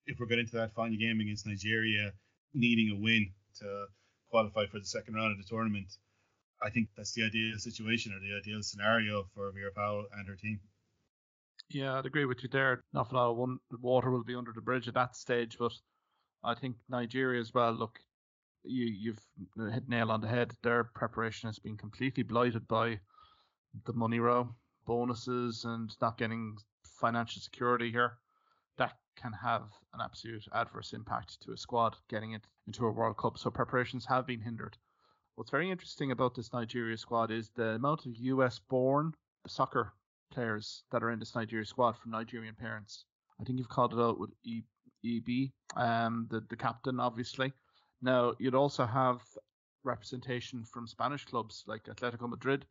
[0.06, 2.14] If we're going into that final game against Nigeria,
[2.54, 3.86] needing a win to
[4.30, 5.88] qualify for the second round of the tournament,
[6.62, 10.36] I think that's the ideal situation or the ideal scenario for Vera Pauw and her
[10.36, 10.60] team.
[11.70, 12.84] Yeah, I'd agree with you there.
[12.94, 15.72] Not a lot of one, water will be under the bridge at that stage, but
[16.44, 17.72] I think Nigeria as well.
[17.72, 18.00] Look,
[18.64, 20.54] you, you've hit nail on the head.
[20.64, 23.00] Their preparation has been completely blighted by
[23.86, 28.18] the money row, bonuses, and not getting financial security here.
[28.78, 33.18] That can have an absolute adverse impact to a squad getting it into a World
[33.18, 33.38] Cup.
[33.38, 34.78] So preparations have been hindered.
[35.36, 39.14] What's very interesting about this Nigeria squad is the amount of US born
[39.48, 39.94] soccer
[40.32, 43.06] players that are in this Nigeria squad from Nigerian parents.
[43.40, 44.32] I think you've called it out with
[45.06, 47.54] Ebi, um, the, the captain, obviously.
[48.02, 49.22] Now, you'd also have
[49.84, 52.66] representation from Spanish clubs like Atletico Madrid.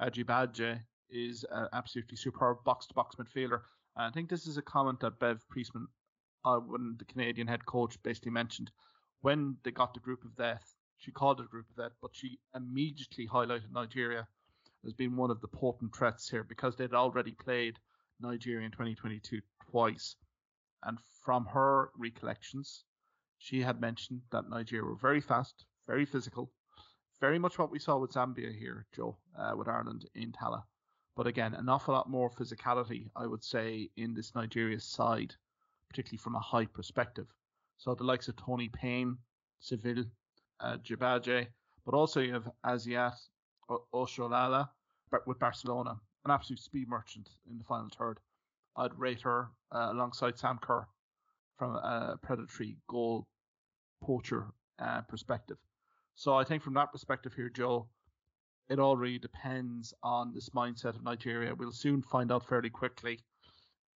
[0.00, 3.60] Ajibade is an absolutely superb box-to-box midfielder.
[3.96, 5.86] And I think this is a comment that Bev Priestman,
[6.44, 8.70] uh, when the Canadian head coach basically mentioned
[9.20, 10.74] when they got the group of death.
[10.98, 14.26] She called it a group of death, but she immediately highlighted Nigeria
[14.86, 17.78] as being one of the potent threats here because they'd already played
[18.20, 20.16] Nigeria in 2022 twice.
[20.84, 22.84] And from her recollections,
[23.38, 26.52] she had mentioned that Nigeria were very fast, very physical,
[27.20, 30.64] very much what we saw with Zambia here, Joe, uh, with Ireland in Tallaght.
[31.16, 35.34] But again, an awful lot more physicality, I would say, in this Nigeria side,
[35.88, 37.28] particularly from a high perspective.
[37.78, 39.16] So the likes of Toni Payne,
[39.60, 40.04] Seville,
[40.60, 40.76] uh,
[41.84, 43.14] but also you have Asisat
[43.92, 44.68] Oshoala
[45.26, 48.18] with Barcelona, an absolute speed merchant in the final third.
[48.76, 50.86] I'd rate her uh, alongside Sam Kerr
[51.58, 53.26] from a predatory goal
[54.02, 54.46] poacher
[54.78, 55.58] uh, perspective.
[56.16, 57.88] So I think from that perspective here, Joe,
[58.68, 61.54] it all really depends on this mindset of Nigeria.
[61.54, 63.20] We'll soon find out fairly quickly,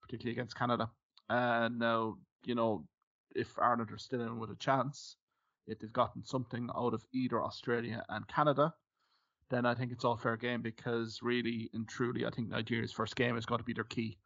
[0.02, 0.90] particularly against Canada.
[1.28, 2.84] And now, you know,
[3.34, 5.16] if Ireland are still in with a chance,
[5.66, 8.74] if they've gotten something out of either Australia and Canada,
[9.50, 13.16] then I think it's all fair game because really and truly, I think Nigeria's first
[13.16, 14.18] game is going to be their key.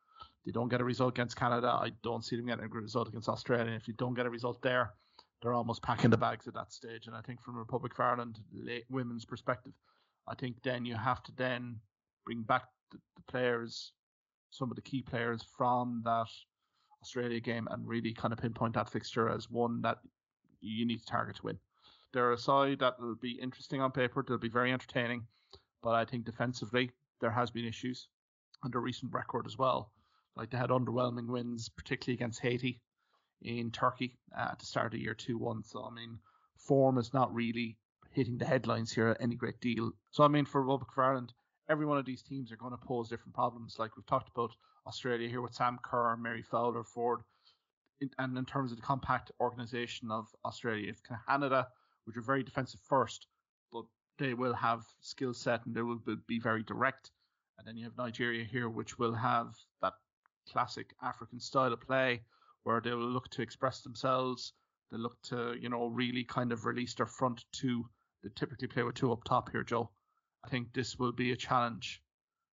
[0.45, 1.69] They don't get a result against Canada.
[1.69, 3.67] I don't see them getting a result against Australia.
[3.67, 4.93] And if you don't get a result there,
[5.41, 7.07] they're almost packing the bags at that stage.
[7.07, 8.39] And I think from Republic of Ireland
[8.89, 9.73] women's perspective,
[10.29, 11.81] I think then you have to then
[12.25, 13.93] bring back the, the players,
[14.51, 16.29] some of the key players from that
[17.03, 19.99] Australia game, and really kind of pinpoint that fixture as one that
[20.61, 21.59] you need to target to win.
[22.13, 24.25] They're a side that will be interesting on paper.
[24.27, 25.27] They'll be very entertaining,
[25.83, 28.09] but I think defensively there has been issues
[28.65, 29.91] under recent record as well.
[30.37, 32.81] Like they had underwhelming wins, particularly against Haiti
[33.43, 35.63] in Turkey at the start of year two one.
[35.65, 36.19] So I mean,
[36.57, 37.77] form is not really
[38.13, 39.93] hitting the headlines here any great deal.
[40.11, 41.33] So I mean, for Republic of Ireland,
[41.69, 43.77] every one of these teams are going to pose different problems.
[43.79, 44.53] Like we've talked about
[44.87, 47.19] Australia here with Sam Kerr, Mary Fowler, Foord,
[48.19, 51.69] and in terms of the compact organisation of Australia, it's Canada,
[52.05, 53.27] which are very defensive first,
[53.73, 53.85] but
[54.19, 57.11] they will have skill set and they will be very direct.
[57.59, 59.93] And then you have Nigeria here, which will have that
[60.51, 62.23] classic African style of play
[62.65, 64.53] where they will look to express themselves.
[64.91, 67.89] They look to, you know, really kind of release their front two.
[68.23, 69.91] They typically play with two up top here, Joe.
[70.45, 72.03] I think this will be a challenge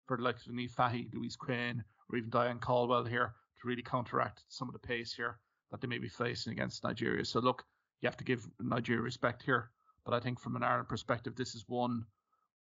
[0.06, 3.82] for the likes of Niamh Fahey, Louise Quinn, or even Diane Caldwell here to really
[3.82, 5.38] counteract some of the pace here
[5.70, 7.24] that they may be facing against Nigeria.
[7.24, 7.64] So look,
[8.00, 9.70] you have to give Nigeria respect here.
[10.04, 12.04] But I think from an Ireland perspective, this is one.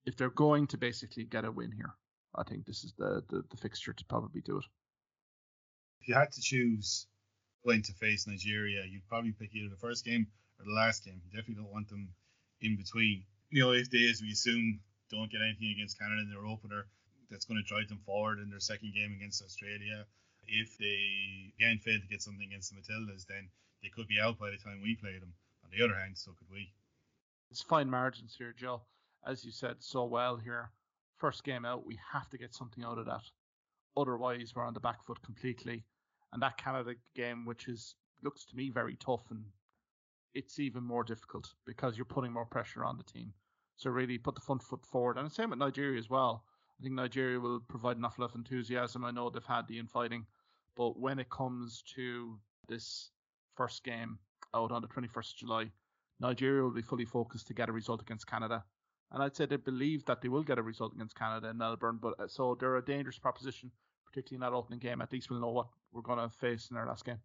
[0.04, 1.94] If they're going to basically get a win here,
[2.34, 4.64] I think this is the, the, the fixture to probably do it.
[6.00, 7.06] If you had to choose
[7.62, 10.26] when to face Nigeria, you'd probably pick either the first game
[10.58, 11.20] or the last game.
[11.24, 12.08] You definitely don't want them
[12.60, 13.24] in between.
[13.50, 16.86] You know, if they, as we assume, don't get anything against Canada in their opener,
[17.30, 20.06] that's going to drive them forward in their second game against Australia.
[20.46, 23.48] If they again fail to get something against the Matildas, then
[23.82, 25.32] they could be out by the time we play them.
[25.64, 26.72] On the other hand, so could we.
[27.50, 28.82] It's fine margins here, Joe.
[29.26, 30.70] As you said so well here,
[31.18, 33.22] first game out, we have to get something out of that.
[33.96, 35.84] Otherwise, we're on the back foot completely.
[36.32, 39.44] And that Canada game, which is looks to me very tough, and
[40.34, 43.32] it's even more difficult because you're putting more pressure on the team.
[43.76, 45.16] So really put the front foot forward.
[45.16, 46.44] And the same with Nigeria as well.
[46.78, 49.04] I think Nigeria will provide an awful lot of enthusiasm.
[49.04, 50.26] I know they've had the infighting,
[50.76, 52.38] but when it comes to
[52.68, 53.10] this
[53.56, 54.18] first game
[54.54, 55.70] out on the 21st of July,
[56.20, 58.64] Nigeria will be fully focused to get a result against Canada.
[59.12, 61.98] And I'd say they believe that they will get a result against Canada in Melbourne,
[62.00, 63.70] but uh, so they're a dangerous proposition,
[64.10, 65.00] particularly in that opening game.
[65.00, 67.20] At least we'll know what we're going to face in our last game.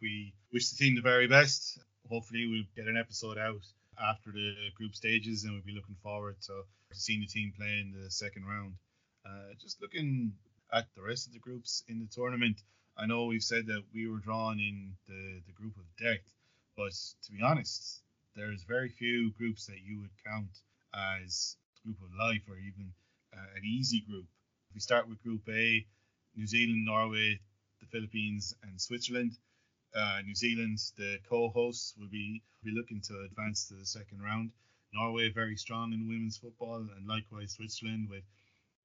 [0.00, 1.78] We wish the team the very best.
[2.08, 3.64] Hopefully, we'll get an episode out
[4.00, 7.94] after the group stages, and we'll be looking forward to, seeing the team play in
[7.98, 8.74] the second round.
[9.24, 10.32] Uh, just looking
[10.72, 12.60] at the rest of the groups in the tournament,
[12.96, 16.24] I know we've said that we were drawn in the, the group of death,
[16.76, 18.02] but to be honest,
[18.36, 20.50] there's very few groups that you would count
[20.94, 22.92] as group of life or even
[23.32, 24.26] uh, an easy group.
[24.74, 25.86] We start with Group A,
[26.34, 27.38] New Zealand, Norway,
[27.80, 29.38] the Philippines, and Switzerland.
[29.94, 34.50] Uh, New Zealand, the co-hosts, will be be looking to advance to the second round.
[34.92, 38.24] Norway very strong in women's football, and likewise Switzerland with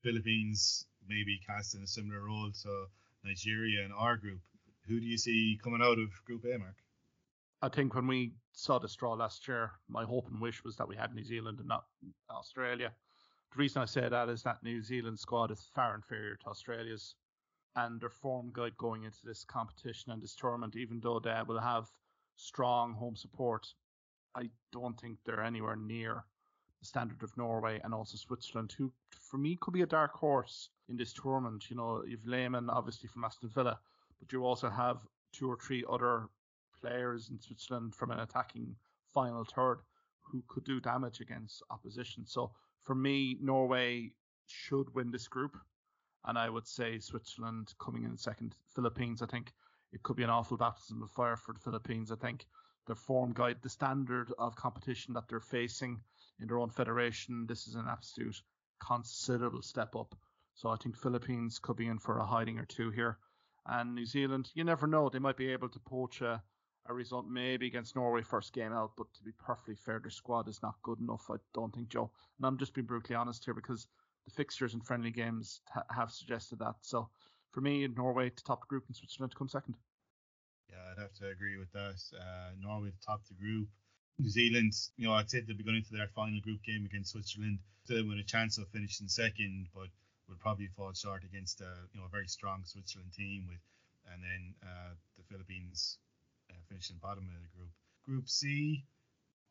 [0.04, 2.86] Philippines maybe cast in a similar role to
[3.24, 4.42] Nigeria in our group.
[4.88, 6.76] Who do you see coming out of Group A, Mark?
[7.64, 10.88] I think when we saw the straw last year, my hope and wish was that
[10.88, 11.86] we had New Zealand and not
[12.30, 12.92] Australia.
[13.52, 17.16] The reason I say that is that New Zealand squad is far inferior to Australia's
[17.76, 21.60] and their form guide going into this competition and this tournament, even though they will
[21.60, 21.90] have
[22.36, 23.74] strong home support,
[24.36, 26.26] I don't think they're anywhere near
[26.80, 30.70] the standard of Norway and also Switzerland, who for me could be a dark horse
[30.88, 31.70] in this tournament.
[31.70, 33.80] You know, you've Lehmann obviously from Aston Villa,
[34.20, 34.98] but you also have
[35.34, 36.30] two or three other
[36.80, 38.76] players in Switzerland from an attacking
[39.14, 39.80] final third
[40.22, 42.26] who could do damage against opposition.
[42.26, 42.52] So
[42.90, 44.14] for me, Norway
[44.48, 45.56] should win this group
[46.26, 48.56] and I would say Switzerland coming in second.
[48.74, 49.54] Philippines, I think
[49.94, 52.12] it could be an awful baptism of fire for the Philippines.
[52.12, 52.48] I think
[52.88, 56.02] their form guide, the standard of competition that they're facing
[56.40, 58.42] in their own federation, this is an absolute
[58.84, 60.16] considerable step up.
[60.56, 63.20] So I think Philippines could be in for a hiding or two here.
[63.68, 66.42] And New Zealand, you never know, they might be able to poach a,
[66.90, 70.48] a result maybe against Norway first game out, but to be perfectly fair, their squad
[70.48, 71.30] is not good enough.
[71.30, 72.12] I don't think, Joe.
[72.38, 73.88] And I'm just being brutally honest here because
[74.26, 76.76] the fixtures and friendly games ha- have suggested that.
[76.82, 77.10] So
[77.52, 79.76] for me, Norway to top the group and Switzerland to come second.
[80.70, 82.02] Yeah, I'd have to agree with that.
[82.14, 83.68] Uh, Norway to top the group.
[84.18, 87.12] New Zealand, you know, I'd say they'll be going into their final group game against
[87.12, 89.90] Switzerland still with a chance of finishing second, but
[90.28, 93.58] would probably fall short against a you know a very strong Switzerland team with,
[94.14, 96.09] and then uh, the Philippines uh,
[96.70, 97.72] finishing bottom of the group.
[98.06, 98.84] Group C,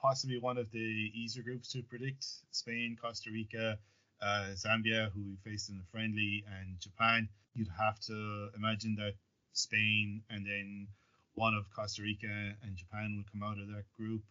[0.00, 2.24] possibly one of the easier groups to predict.
[2.50, 3.78] Spain, Costa Rica,
[4.22, 7.28] uh, Zambia, who we faced in the friendly, and Japan.
[7.54, 9.14] You'd have to imagine that
[9.52, 10.86] Spain and then
[11.34, 14.22] one of Costa Rica and Japan would come out of that group.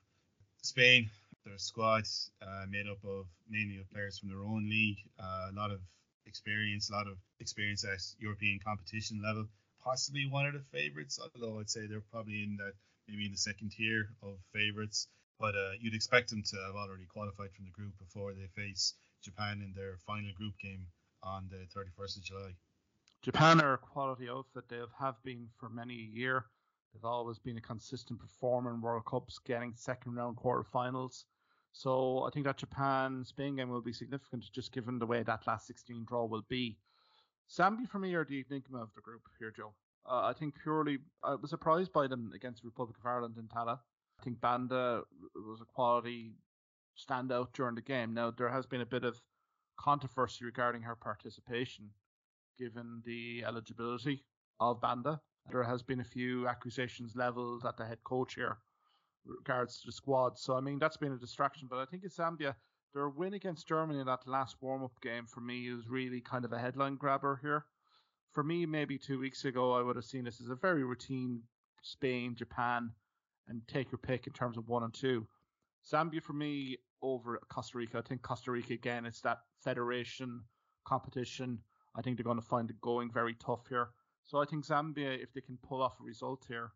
[0.61, 1.09] Spain,
[1.45, 2.03] their squad
[2.41, 5.79] uh, made up of mainly of players from their own league, uh, a lot of
[6.25, 9.47] experience, a lot of experience at European competition level.
[9.87, 12.73] Possibly one of the favourites, although I'd say they're probably in that
[13.07, 15.07] maybe in the second tier of favourites.
[15.39, 18.95] But uh, you'd expect them to have already qualified from the group before they face
[19.23, 20.87] Japan in their final group game
[21.23, 22.55] on the 31st of July.
[23.21, 24.65] Japan are a quality outfit.
[24.67, 26.43] They have been for many a year.
[26.93, 31.23] They've always been a consistent performer in World Cups, getting second round quarterfinals.
[31.71, 35.47] So I think that Japan Spain game will be significant, just given the way that
[35.47, 36.77] last 16 draw will be.
[37.49, 39.73] Zambia for me are the enigma of the group here, Joe.
[40.09, 43.47] Uh, I think purely I was surprised by them against the Republic of Ireland in
[43.47, 43.79] Tallaght.
[44.19, 45.03] I think Banda
[45.35, 46.33] was a quality
[46.97, 48.13] standout during the game.
[48.13, 49.21] Now there has been a bit of
[49.77, 51.89] controversy regarding her participation,
[52.57, 54.23] given the eligibility
[54.59, 55.21] of Banda.
[55.51, 58.57] There has been a few accusations leveled at the head coach here
[59.25, 60.37] regards to the squad.
[60.37, 61.67] So I mean that's been a distraction.
[61.69, 62.55] But I think it's Zambia.
[62.97, 66.51] Their win against Germany in that last warm-up game for me is really kind of
[66.51, 67.63] a headline grabber here.
[68.31, 71.43] For me, maybe two weeks ago, I would have seen this as a very routine
[71.83, 72.89] Spain, Japan,
[73.47, 75.27] and take your pick in terms of one and two.
[75.87, 77.99] Zambia for me over Costa Rica.
[77.99, 79.05] I think Costa Rica again.
[79.05, 80.41] It's that federation
[80.83, 81.59] competition.
[81.95, 83.89] I think they're going to find it going very tough here.
[84.23, 86.71] So I think Zambia, if they can pull off a result here,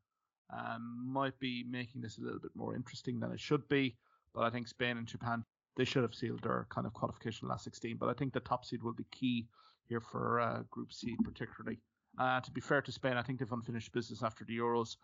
[0.55, 3.95] um, might be making this a little bit more interesting than it should be.
[4.35, 5.43] But I think Spain and Japan,
[5.77, 7.97] they should have sealed their kind of qualification last 16.
[7.97, 9.47] But I think the top seed will be key
[9.87, 11.79] here for uh, Group C particularly.
[12.19, 14.97] Uh, to be fair to Spain, I think they've unfinished business after the Euros.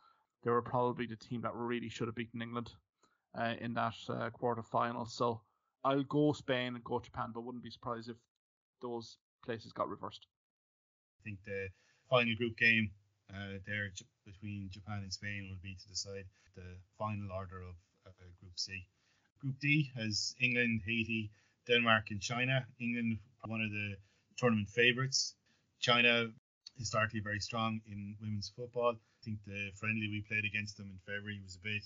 [0.43, 2.71] They were probably the team that really should have beaten England
[3.37, 5.05] uh, in that uh, quarter final.
[5.05, 5.41] So
[5.83, 8.17] I'll go Spain and go Japan, but wouldn't be surprised if
[8.81, 10.27] those places got reversed.
[11.19, 11.69] I think the
[12.09, 12.91] final group game
[13.33, 13.89] uh, there
[14.25, 16.25] between Japan and Spain will be to decide
[16.55, 17.75] the final order of
[18.05, 18.87] uh, Group C.
[19.39, 21.29] Group D has England, Haiti,
[21.67, 22.65] Denmark, and China.
[22.79, 23.97] England, one of the
[24.37, 25.35] tournament favourites.
[25.79, 26.31] China,
[26.77, 28.93] historically very strong in women's football.
[28.95, 31.83] I think the friendly we played against them in February was a bit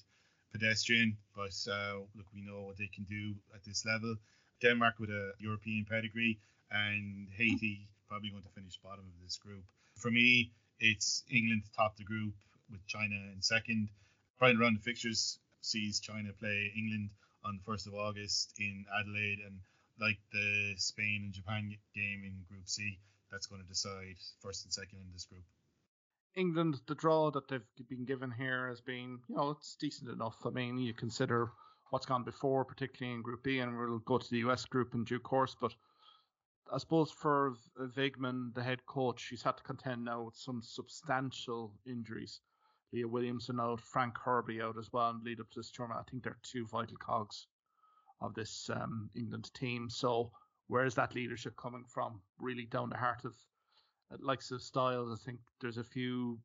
[0.51, 4.15] pedestrian, but uh, look, we know what they can do at this level.
[4.61, 9.63] Denmark with a European pedigree, and Haiti probably going to finish bottom of this group.
[9.95, 12.33] For me, it's England top the group
[12.69, 13.89] with China in second.
[14.39, 17.09] Final round the fixtures sees China play England
[17.43, 19.59] on the 1st of August in Adelaide, and
[19.99, 22.99] like the Spain and Japan game in Group C,
[23.31, 25.43] that's going to decide first and second in this group.
[26.35, 30.37] England, the draw that they've been given here has been, you know, it's decent enough.
[30.45, 31.51] I mean, you consider
[31.89, 35.03] what's gone before, particularly in Group B, and we'll go to the US group in
[35.03, 35.55] due course.
[35.59, 35.73] But
[36.73, 37.55] I suppose for
[37.97, 42.39] Wiegman, the head coach, he's had to contend now with some substantial injuries.
[42.93, 46.03] Leah Williamson out, Fran Kirby out as well, and lead up to this tournament.
[46.05, 47.47] I think they're two vital cogs
[48.19, 49.89] of this um, England team.
[49.89, 50.31] So
[50.67, 52.21] where's that leadership coming from?
[52.39, 53.33] Really down the heart of
[54.19, 55.11] likes of Styles.
[55.11, 56.39] I think there's a few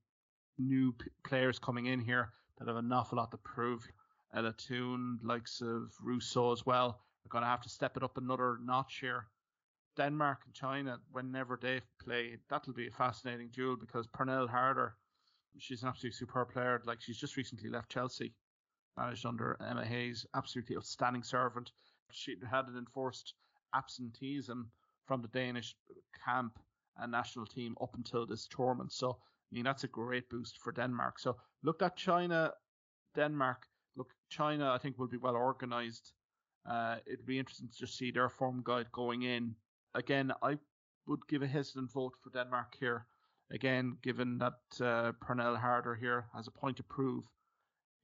[0.58, 3.86] new p- players coming in here that have an awful lot to prove.
[4.34, 8.16] Ella Toone, likes of Russo as well, are going to have to step it up
[8.16, 9.26] another notch here.
[9.96, 14.94] Denmark and China, whenever they play, that'll be a fascinating duel because Pernille Harder,
[15.58, 16.80] she's an absolutely superb player.
[16.84, 18.34] Like she's just recently left Chelsea,
[18.96, 21.72] managed under Emma Hayes, absolutely outstanding servant.
[22.10, 23.34] She had an enforced
[23.74, 24.70] absenteeism
[25.06, 25.76] from the Danish
[26.24, 26.58] camp
[26.98, 28.92] and national team up until this tournament.
[28.92, 31.18] So I mean that's a great boost for Denmark.
[31.18, 32.52] So look at China,
[33.14, 33.66] Denmark.
[33.96, 36.12] Look, China I think will be well organised.
[36.68, 39.54] Uh, it'd be interesting to just see their form guide going in
[39.96, 40.58] again, I
[41.06, 43.06] would give a hesitant vote for Denmark here.
[43.50, 47.24] Again, given that uh, Pernille Harder here has a point to prove,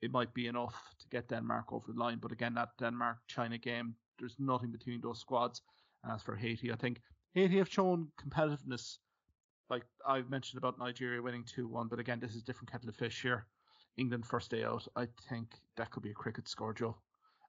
[0.01, 2.19] it might be enough to get Denmark over the line.
[2.19, 5.63] But again, that Denmark China game, there's nothing between those squads.
[6.09, 7.01] As for Haiti, I think
[7.35, 8.99] Haiti have shown competitiveness.
[9.71, 12.89] Like I've mentioned about Nigeria winning 2 1, but again, this is a different kettle
[12.89, 13.47] of fish here.
[13.97, 16.97] England first day out, I think that could be a cricket score, Joe.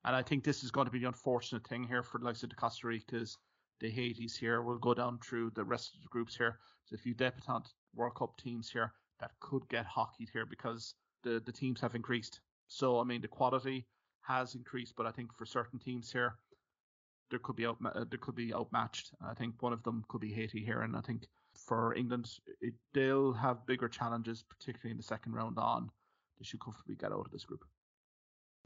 [0.05, 2.43] And I think this is going to be the unfortunate thing here for the likes
[2.43, 3.37] of the Costa Ricas,
[3.79, 4.61] the Haitis here.
[4.61, 6.59] We'll go down through the rest of the groups here.
[6.85, 11.41] So if you debutant World Cup teams here, that could get hockeyed here because the,
[11.45, 12.41] the teams have increased.
[12.67, 13.85] So, I mean, the quality
[14.21, 16.35] has increased, but I think for certain teams here,
[17.29, 19.11] there could be out, uh, there could be outmatched.
[19.25, 22.29] I think one of them could be Haiti here, and I think for England,
[22.61, 25.89] it, they'll have bigger challenges, particularly in the second round on.
[26.39, 27.63] They should comfortably get out of this group.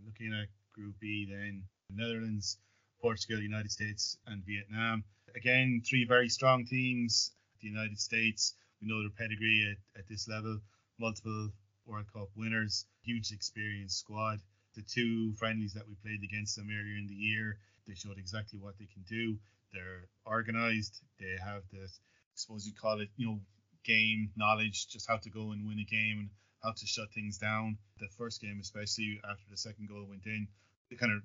[0.05, 1.63] Looking at Group B, then
[1.93, 2.57] Netherlands,
[3.01, 5.03] Portugal, United States, and Vietnam.
[5.36, 7.32] Again, three very strong teams.
[7.61, 10.59] The United States, we know their pedigree at, at this level,
[10.99, 11.49] multiple
[11.86, 14.39] World Cup winners, huge experienced squad.
[14.75, 17.57] The two friendlies that we played against them earlier in the year,
[17.88, 19.38] they showed exactly what they can do.
[19.73, 21.01] They're organized.
[21.19, 23.39] They have the, I suppose you call it, you know,
[23.84, 26.30] game knowledge, just how to go and win a game and
[26.61, 27.78] how to shut things down.
[27.99, 30.47] The first game, especially after the second goal went in,
[30.89, 31.21] they kind of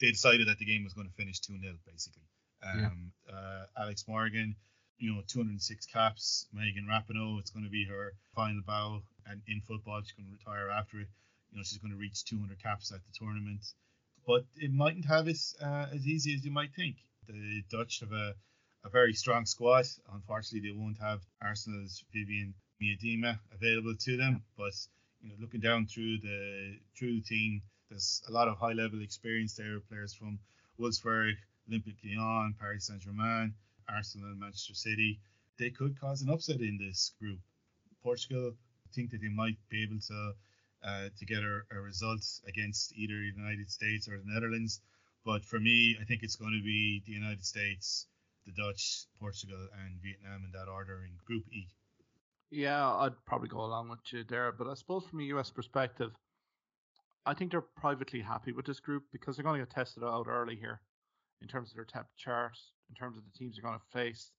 [0.00, 2.22] they decided that the game was going to finish 2 0, basically.
[2.62, 3.34] Um, yeah.
[3.34, 4.56] uh, Alex Morgan,
[5.00, 6.46] you know, 206 caps.
[6.52, 10.00] Megan Rapinoe, it's going to be her final bow and in football.
[10.02, 11.08] She's going to retire after it.
[11.50, 13.64] You know, she's going to reach 200 caps at the tournament.
[14.26, 16.96] But it mightn't have it uh, as easy as you might think.
[17.26, 18.34] The Dutch have a,
[18.84, 19.86] a very strong squad.
[20.12, 24.42] Unfortunately, they won't have Arsenal's Vivianne Miedema available to them.
[24.56, 24.74] But
[25.22, 29.02] you know, looking down through the through the team, there's a lot of high level
[29.02, 29.80] experience there.
[29.80, 30.38] Players from
[30.78, 31.34] Wolfsburg,
[31.70, 33.54] Olympique Lyon, Paris Saint Germain,
[33.94, 35.20] Arsenal, and Manchester City.
[35.58, 37.38] They could cause an upset in this group.
[38.02, 38.52] Portugal
[38.94, 40.32] think that they might be able to
[40.82, 44.80] uh, to get a, a result against either the United States or the Netherlands.
[45.24, 48.06] But for me, I think it's going to be the United States,
[48.46, 51.68] the Dutch, Portugal, and Vietnam in that order in Group E.
[52.50, 54.52] Yeah, I'd probably go along with you there.
[54.52, 56.12] But I suppose from a US perspective,
[57.26, 60.26] I think they're privately happy with this group because they're going to get tested out
[60.26, 60.80] early here
[61.42, 62.56] in terms of their depth chart,
[62.90, 64.32] in terms of the teams you're going to face.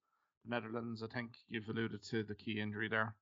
[0.46, 3.16] The Netherlands, I think you've alluded to the key injury there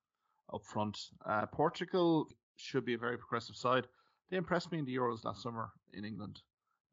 [0.54, 0.98] up front.
[1.26, 2.28] Uh, Portugal
[2.58, 3.88] should be a very progressive side.
[4.30, 6.42] They impressed me in the Euros last summer in England.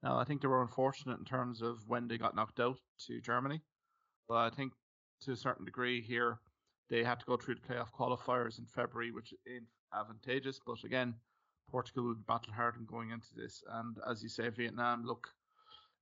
[0.02, 2.76] Now, I think they were unfortunate in terms of when they got knocked out
[3.06, 3.60] to Germany,
[4.28, 4.72] but I think
[5.22, 6.38] to a certain degree here,
[6.90, 9.62] they had to go through the playoff qualifiers in February, which is
[9.92, 10.60] advantageous.
[10.64, 11.14] But again,
[11.68, 13.62] Portugal will battle hard in going into this.
[13.68, 15.28] And as you say, Vietnam, look,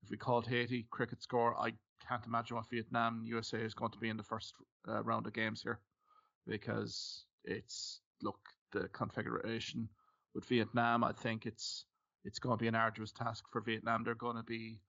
[0.03, 1.73] if we called Haiti cricket score, I
[2.07, 4.55] can't imagine what Vietnam USA is going to be in the first
[4.89, 5.81] uh, round of games here
[6.47, 8.39] because it's look
[8.73, 9.89] the configuration
[10.35, 11.05] with Vietnam.
[11.05, 11.87] I think it's
[12.25, 14.03] it's going to be an arduous task for Vietnam.
[14.03, 14.81] They're going to be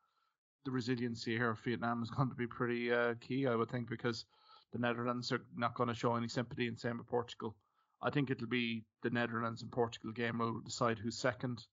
[0.63, 3.89] the resiliency here of Vietnam is going to be pretty uh, key, I would think,
[3.89, 4.25] because
[4.73, 7.55] the Netherlands are not going to show any sympathy, and same with Portugal.
[8.01, 11.65] I think it'll be the Netherlands and Portugal game will decide who's second.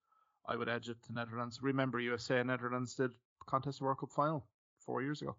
[0.46, 1.60] I would edge it to Netherlands.
[1.62, 3.10] Remember, USA and Netherlands did
[3.46, 4.46] contest World Cup final
[4.84, 5.36] four years ago.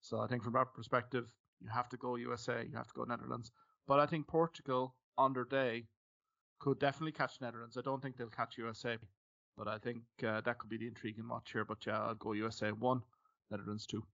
[0.00, 1.26] So I think from that perspective,
[1.60, 3.50] you have to go USA, you have to go Netherlands.
[3.86, 5.86] But I think Portugal on their day
[6.58, 7.76] could definitely catch Netherlands.
[7.76, 8.96] I don't think they'll catch USA,
[9.56, 11.64] but I think uh, that could be the intriguing watch here.
[11.64, 13.02] But yeah, I'll go USA one,
[13.50, 14.04] Netherlands two.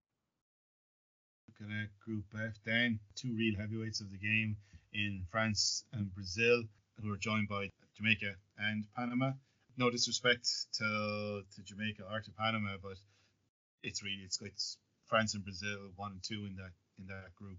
[1.49, 4.57] Looking at Group F, then two real heavyweights of the game
[4.93, 6.63] in France and Brazil,
[7.03, 9.33] who are joined by Jamaica and Panama.
[9.77, 12.99] No disrespect to to Jamaica or to Panama, but
[13.83, 17.59] it's really it's it's France and Brazil one and two in that in that group,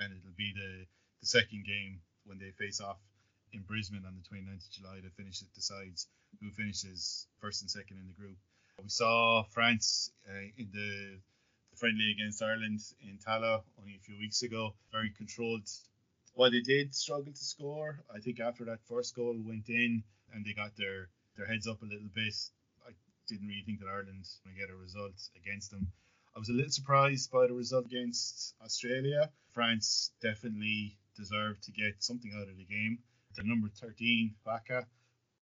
[0.00, 0.86] and it'll be the
[1.20, 2.98] the second game when they face off
[3.52, 6.08] in Brisbane on the 29th of July to finish it decides
[6.40, 8.36] who finishes first and second in the group.
[8.82, 11.18] We saw France uh, in the,
[11.70, 15.68] the, friendly against Ireland in Tallaght only a few weeks ago, very controlled.
[16.34, 20.02] While they did struggle to score, I think after that first goal went in
[20.34, 22.34] and they got their, their heads up a little bit,
[23.28, 25.92] didn't really think that Ireland to get a result against them.
[26.34, 29.30] I was a little surprised by the result against Australia.
[29.52, 32.98] France definitely deserved to get something out of the game.
[33.36, 34.86] The number 13, Waka,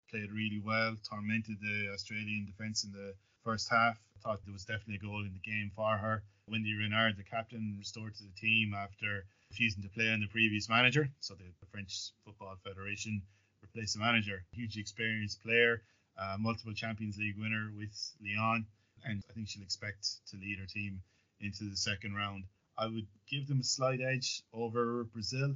[0.10, 3.98] played really well, tormented the Australian defence in the first half.
[4.18, 6.24] I thought there was definitely a goal in the game for her.
[6.48, 10.70] Wendy Renard, the captain, restored to the team after refusing to play on the previous
[10.70, 11.10] manager.
[11.22, 13.22] So the French Football Federation
[13.62, 14.44] replaced the manager.
[14.52, 15.82] Hugely experienced player,
[16.18, 18.66] uh, multiple Champions League winner with Lyon,
[19.06, 21.02] and I think she'll expect to lead her team
[21.42, 22.46] into the second round.
[22.78, 25.56] I would give them a slight edge over Brazil.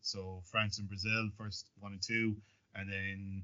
[0.00, 2.36] So France and Brazil first one and two,
[2.74, 3.42] and then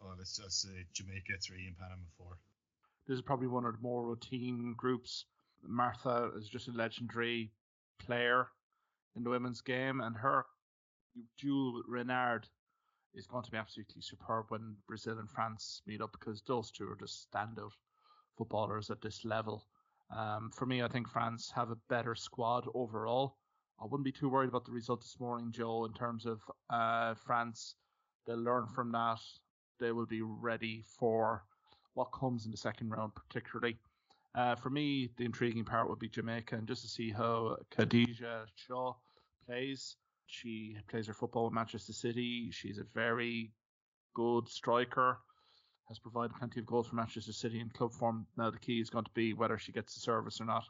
[0.00, 2.38] oh, let's just say Jamaica three and Panama four.
[3.06, 5.24] This is probably one of the more routine groups.
[5.66, 7.50] Marta is just a legendary
[7.98, 8.48] player
[9.16, 10.46] in the women's game, and her
[11.40, 12.46] duel with Renard
[13.16, 16.88] is going to be absolutely superb when Brazil and France meet up because those two
[16.88, 17.72] are just standout
[18.36, 19.66] footballers at this level.
[20.14, 23.36] Um, for me, I think France have a better squad overall.
[23.80, 26.40] I wouldn't be too worried about the result this morning, Joe, in terms of
[26.70, 27.74] uh, France.
[28.26, 29.20] They'll learn from that.
[29.80, 31.44] They will be ready for
[31.94, 33.78] what comes in the second round, particularly.
[34.34, 38.44] Uh, for me, the intriguing part would be Jamaica, and just to see how Khadija
[38.54, 38.94] Shaw
[39.46, 39.96] plays.
[40.26, 42.50] She plays her football with Manchester City.
[42.50, 43.52] She's a very
[44.14, 45.18] good striker,
[45.88, 48.26] has provided plenty of goals for Manchester City in club form.
[48.36, 50.64] Now the key is going to be whether she gets the service or not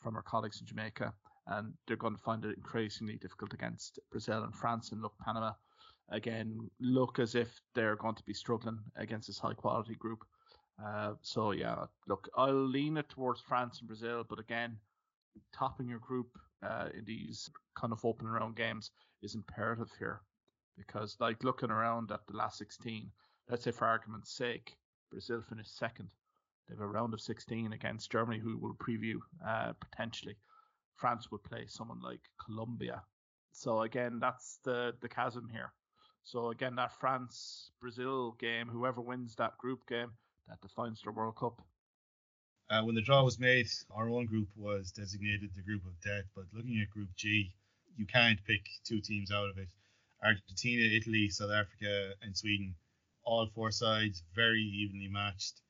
[0.00, 1.12] from her colleagues in Jamaica,
[1.48, 4.92] and they're going to find it increasingly difficult against Brazil and France.
[4.92, 5.52] And look, Panama
[6.10, 10.24] again look as if they're going to be struggling against this high quality group.
[10.82, 14.78] Uh, so yeah, look, I'll lean it towards France and Brazil, but again,
[15.52, 16.28] topping your group
[16.62, 18.90] uh, in these kind of open round games
[19.22, 20.20] is imperative here.
[20.76, 23.10] Because like looking around at the last 16
[23.50, 24.76] let's say for argument's sake
[25.10, 26.08] brazil finished second.
[26.68, 30.36] They have a round of 16 against germany who will preview uh, potentially.
[30.96, 33.02] France would play someone like colombia.
[33.52, 35.72] So again that's the the chasm here.
[36.24, 40.12] So again that france brazil game whoever wins that group game
[40.48, 41.62] that defines the world cup
[42.70, 46.24] uh, when the draw was made, our own group was designated the group of death,
[46.34, 47.50] but looking at Group G,
[47.96, 49.68] you can't pick two teams out of it.
[50.22, 52.74] Argentina, Italy, South Africa, and Sweden,
[53.24, 55.60] all four sides very evenly matched.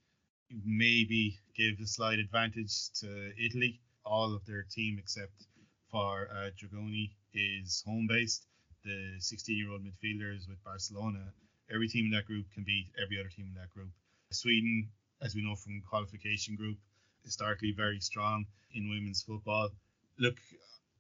[0.65, 3.81] Maybe give a slight advantage to Italy.
[4.05, 5.47] All of their team, except
[5.91, 8.47] for uh, Dragoni, is home based.
[8.85, 11.33] The 16 year old midfielders with Barcelona,
[11.73, 13.91] every team in that group can beat every other team in that group.
[14.31, 14.89] Sweden,
[15.21, 16.79] as we know from qualification group,
[17.29, 19.69] historically very strong in women's football.
[20.19, 20.37] Look,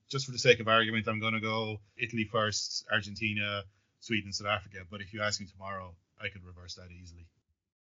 [0.09, 3.62] just for the sake of argument, I'm going to go Italy first, Argentina,
[4.01, 4.79] Sweden, South Africa.
[4.91, 7.26] But if you ask me tomorrow, I could reverse that easily.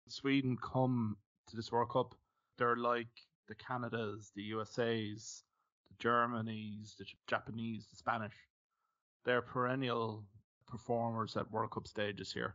[0.08, 1.16] Sweden come
[1.48, 2.14] to this World Cup,
[2.58, 3.08] they're like
[3.48, 5.42] the Canadas, the USAs,
[5.88, 8.34] the Germanys, the Japanese, the Spanish.
[9.24, 10.24] They're perennial
[10.68, 12.54] performers at World Cup stages here.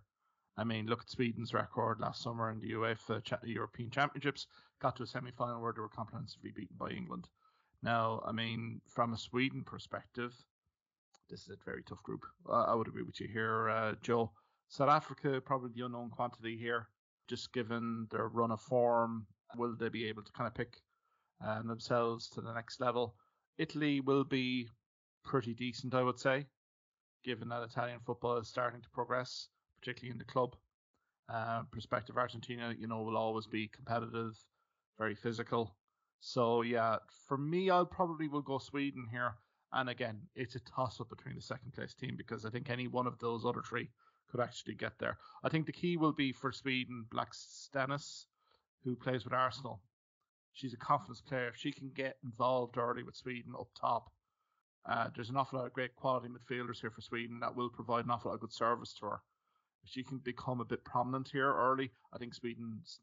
[0.57, 4.47] I mean, look at Sweden's record last summer in the UEFA European Championships,
[4.81, 7.27] got to a semi final where they were comprehensively beaten by England.
[7.81, 10.33] Now, I mean, from a Sweden perspective,
[11.29, 12.25] this is a very tough group.
[12.47, 14.31] Uh, I would agree with you here, uh, Joe.
[14.67, 16.87] South Africa, probably the unknown quantity here,
[17.27, 19.25] just given their run of form.
[19.57, 20.77] Will they be able to kind of pick
[21.45, 23.15] um, themselves to the next level?
[23.57, 24.69] Italy will be
[25.23, 26.45] pretty decent, I would say,
[27.23, 29.49] given that Italian football is starting to progress
[29.81, 30.55] particularly in the club
[31.29, 32.17] uh, perspective.
[32.17, 34.37] Argentina, you know, will always be competitive,
[34.97, 35.75] very physical.
[36.19, 39.35] So yeah, for me, I'll probably will go Sweden here.
[39.73, 42.87] And again, it's a toss up between the second place team because I think any
[42.87, 43.89] one of those other three
[44.29, 45.17] could actually get there.
[45.43, 48.25] I think the key will be for Sweden, Blackstenius,
[48.83, 49.81] who plays with Arsenal.
[50.53, 51.47] She's a confidence player.
[51.47, 54.11] If she can get involved early with Sweden up top,
[54.85, 58.03] uh, there's an awful lot of great quality midfielders here for Sweden that will provide
[58.03, 59.21] an awful lot of good service to her
[59.85, 62.99] she can become a bit prominent here early, I think Sweden's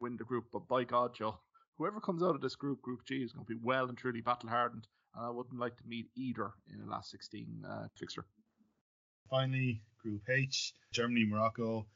[0.00, 0.46] win the group.
[0.52, 1.38] But by God, Joe,
[1.76, 4.20] whoever comes out of this group, Group G, is going to be well and truly
[4.20, 4.86] battle hardened.
[5.14, 8.24] And I wouldn't like to meet either in the last 16 uh, fixture.
[9.30, 11.86] Finally, Group H, Germany, Morocco,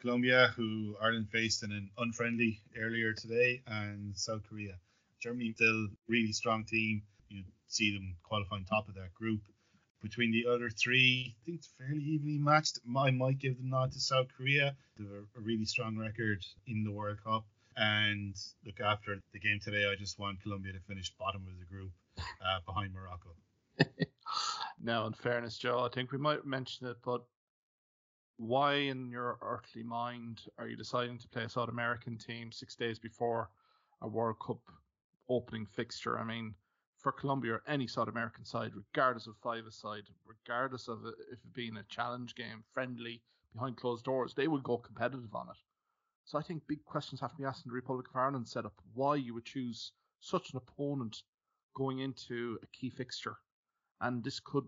[0.00, 4.78] Colombia, who Ireland faced in an unfriendly earlier today, and South Korea.
[5.20, 7.02] Germany still really strong team.
[7.28, 9.40] You see them qualifying top of that group
[10.02, 11.34] between the other three.
[11.42, 12.78] I think it's fairly evenly matched.
[12.96, 14.76] I might give the nod to South Korea.
[14.96, 17.44] They have a really strong record in the World Cup.
[17.76, 18.34] And
[18.64, 21.92] look, after the game today, I just want Colombia to finish bottom of the group
[22.18, 23.30] uh, behind Morocco.
[24.82, 27.22] now, in fairness, Joe, I think we might mention it, but
[28.36, 32.74] why in your earthly mind are you deciding to play a South American team six
[32.74, 33.50] days before
[34.02, 34.60] a World Cup
[35.28, 36.18] opening fixture?
[36.18, 36.54] I mean,
[36.98, 41.54] for Colombia or any South American side, regardless of five side, regardless of if it
[41.54, 43.22] being a challenge game, friendly,
[43.52, 45.56] behind closed doors, they would go competitive on it.
[46.24, 48.74] So I think big questions have to be asked in the Republic of Ireland setup.
[48.94, 51.22] Why you would choose such an opponent
[51.74, 53.36] going into a key fixture,
[54.00, 54.66] and this could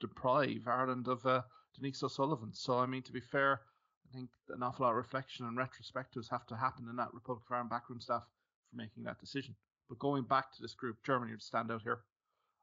[0.00, 1.42] deprive Ireland of uh,
[1.74, 2.52] Denise O'Sullivan.
[2.52, 3.62] So I mean, to be fair,
[4.08, 7.44] I think an awful lot of reflection and retrospectives have to happen in that Republic
[7.46, 8.24] of Ireland backroom staff
[8.70, 9.54] for making that decision.
[9.88, 12.00] But going back to this group, Germany would stand out here.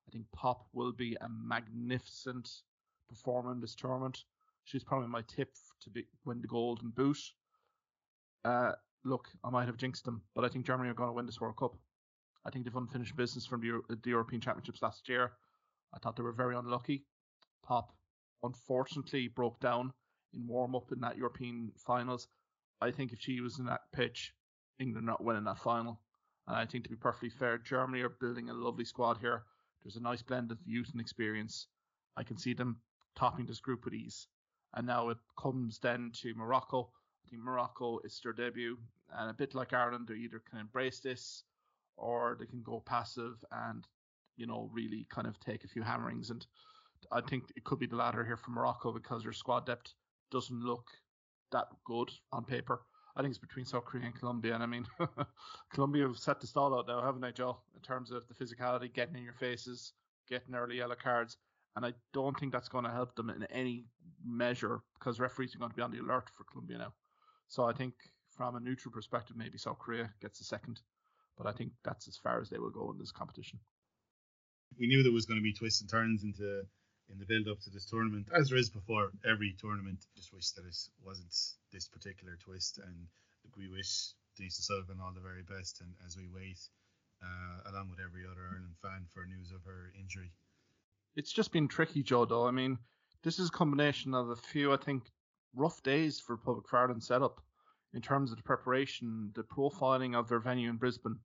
[0.07, 2.49] I think Popp will be a magnificent
[3.09, 4.23] performer in this tournament.
[4.63, 5.49] She's probably my tip
[5.82, 7.17] to be, win the golden boot.
[8.43, 8.73] Uh,
[9.03, 11.41] look, I might have jinxed them, but I think Germany are going to win this
[11.41, 11.76] World Cup.
[12.45, 15.32] I think they've unfinished business from the, the European Championships last year.
[15.93, 17.05] I thought they were very unlucky.
[17.63, 17.91] Popp,
[18.43, 19.93] unfortunately broke down
[20.34, 22.28] in warm up in that European finals.
[22.82, 24.34] I think if she was in that pitch,
[24.80, 26.01] England not winning that final.
[26.47, 29.43] And I think to be perfectly fair, Germany are building a lovely squad here.
[29.83, 31.67] There's a nice blend of youth and experience.
[32.17, 32.77] I can see them
[33.15, 34.27] topping this group with ease.
[34.73, 36.89] And now it comes then to Morocco.
[37.25, 38.77] I think Morocco is their debut,
[39.17, 41.43] and a bit like Ireland, they either can embrace this
[41.97, 43.87] or they can go passive and
[44.35, 46.29] you know really kind of take a few hammerings.
[46.29, 46.45] And
[47.11, 49.93] I think it could be the latter here for Morocco because their squad depth
[50.31, 50.87] doesn't look
[51.51, 52.81] that good on paper.
[53.16, 54.86] I think it's between South Korea and Colombia, and I mean,
[55.74, 57.57] Colombia have set the stall out now, haven't they, Joe?
[57.74, 59.93] In terms of the physicality, getting in your faces,
[60.30, 61.38] getting early yellow cards,
[61.76, 63.86] and I don't think that's going to help them in any
[64.26, 66.93] measure because referees are going to be on the alert for Colombia now.
[67.47, 67.93] So I think
[68.36, 70.82] from a neutral perspective, maybe South Korea gets a second,
[71.38, 73.59] but I think that's as far as they will go in this competition.
[74.78, 76.63] We knew there was going to be twists and turns into
[77.12, 80.06] in the build up to this tournament, as there is before every tournament.
[80.16, 81.34] Just wish that it wasn't
[81.72, 83.08] this particular twist, and
[83.58, 85.82] we wish Denise Sullivan all the very best.
[85.82, 86.60] And as we wait,
[87.24, 90.32] uh, along with every other Ireland fan, for news of her injury.
[91.16, 92.26] It's just been tricky, Joe.
[92.26, 92.78] Though I mean,
[93.24, 95.03] this is a combination of a few, I think,
[95.56, 97.41] rough days for Public Ireland setup
[97.93, 101.18] in terms of the preparation, the profiling of their venue in Brisbane,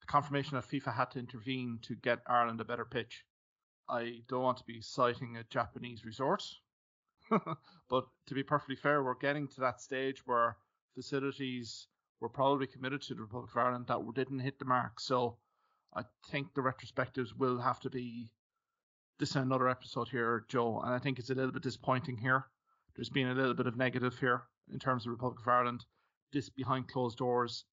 [0.00, 3.24] the confirmation that FIFA had to intervene to get Ireland a better pitch
[3.88, 6.42] I don't want to be citing a Japanese resort,
[7.30, 10.56] but to be perfectly fair, we're getting to that stage where
[10.94, 11.86] facilities
[12.20, 15.00] were probably committed to the Republic of Ireland that didn't hit the mark.
[15.00, 15.36] So
[15.94, 18.30] I think the retrospectives will have to be
[19.18, 22.44] this is another episode here, Joe, and I think it's a little bit disappointing here.
[22.94, 25.84] There's been a little bit of negative here in terms of Republic of Ireland.
[26.32, 27.64] This behind closed doors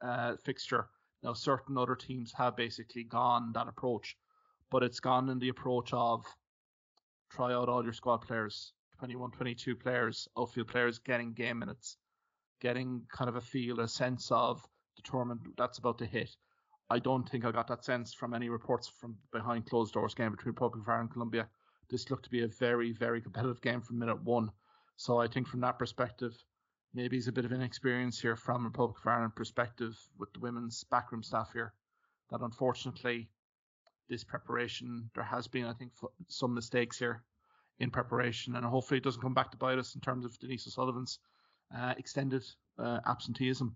[0.00, 0.88] uh, fixture.
[1.22, 4.16] Now, certain other teams have basically gone that approach
[4.72, 6.24] but it's gone in the approach of
[7.30, 11.98] try out all your squad players, 21, 22 players, outfield players, getting game minutes,
[12.58, 14.66] getting kind of a feel, a sense of
[14.96, 16.30] the tournament that's about to hit.
[16.88, 20.30] I don't think I got that sense from any reports from behind closed doors game
[20.30, 21.48] between Republic of Ireland and Colombia.
[21.90, 24.50] This looked to be a very, very competitive game from minute one.
[24.96, 26.32] So I think from that perspective,
[26.94, 30.82] maybe it's a bit of inexperience here from Republic of Ireland perspective with the women's
[30.84, 31.74] backroom staff here.
[32.30, 33.28] That unfortunately
[34.08, 35.10] this preparation.
[35.14, 35.92] There has been, I think,
[36.28, 37.22] some mistakes here
[37.78, 40.66] in preparation, and hopefully it doesn't come back to bite us in terms of Denise
[40.66, 41.18] O'Sullivan's
[41.76, 42.44] uh, extended
[42.78, 43.74] uh, absenteeism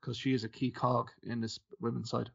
[0.00, 2.30] because she is a key cog in this women's side.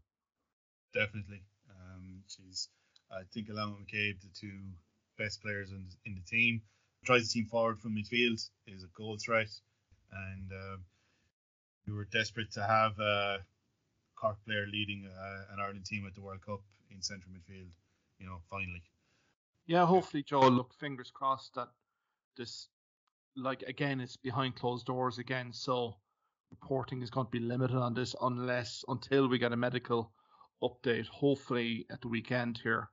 [0.93, 2.69] Definitely, um, she's
[3.11, 4.59] I think with McCabe the two
[5.17, 6.61] best players in, in the team.
[7.03, 9.49] Drives the team forward from midfield is a goal threat,
[10.11, 10.83] and um,
[11.87, 12.99] we were desperate to have.
[12.99, 13.37] Uh,
[14.19, 16.61] Cork player leading uh, an Ireland team at the World Cup
[16.91, 17.69] in central midfield.
[18.19, 18.83] You know, finally.
[19.65, 20.41] Yeah, hopefully, Joe.
[20.41, 21.69] Look, fingers crossed that
[22.35, 22.67] this,
[23.35, 25.95] like again, it's behind closed doors again, so
[26.51, 30.11] reporting is going to be limited on this unless until we get a medical
[30.61, 31.07] update.
[31.07, 32.89] Hopefully at the weekend here,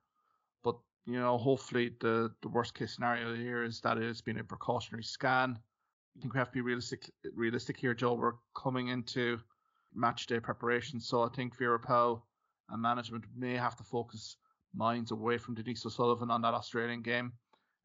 [0.63, 0.75] but
[1.05, 4.43] you know, hopefully the the worst case scenario here is that it has been a
[4.43, 5.59] precautionary scan.
[6.15, 8.13] I think we have to be realistic realistic here, Joe.
[8.13, 9.39] We're coming into
[9.97, 10.99] match day preparation.
[10.99, 12.21] So I think Vera Pauw
[12.69, 14.37] and management may have to focus
[14.73, 17.33] minds away from Denise O'Sullivan on that Australian game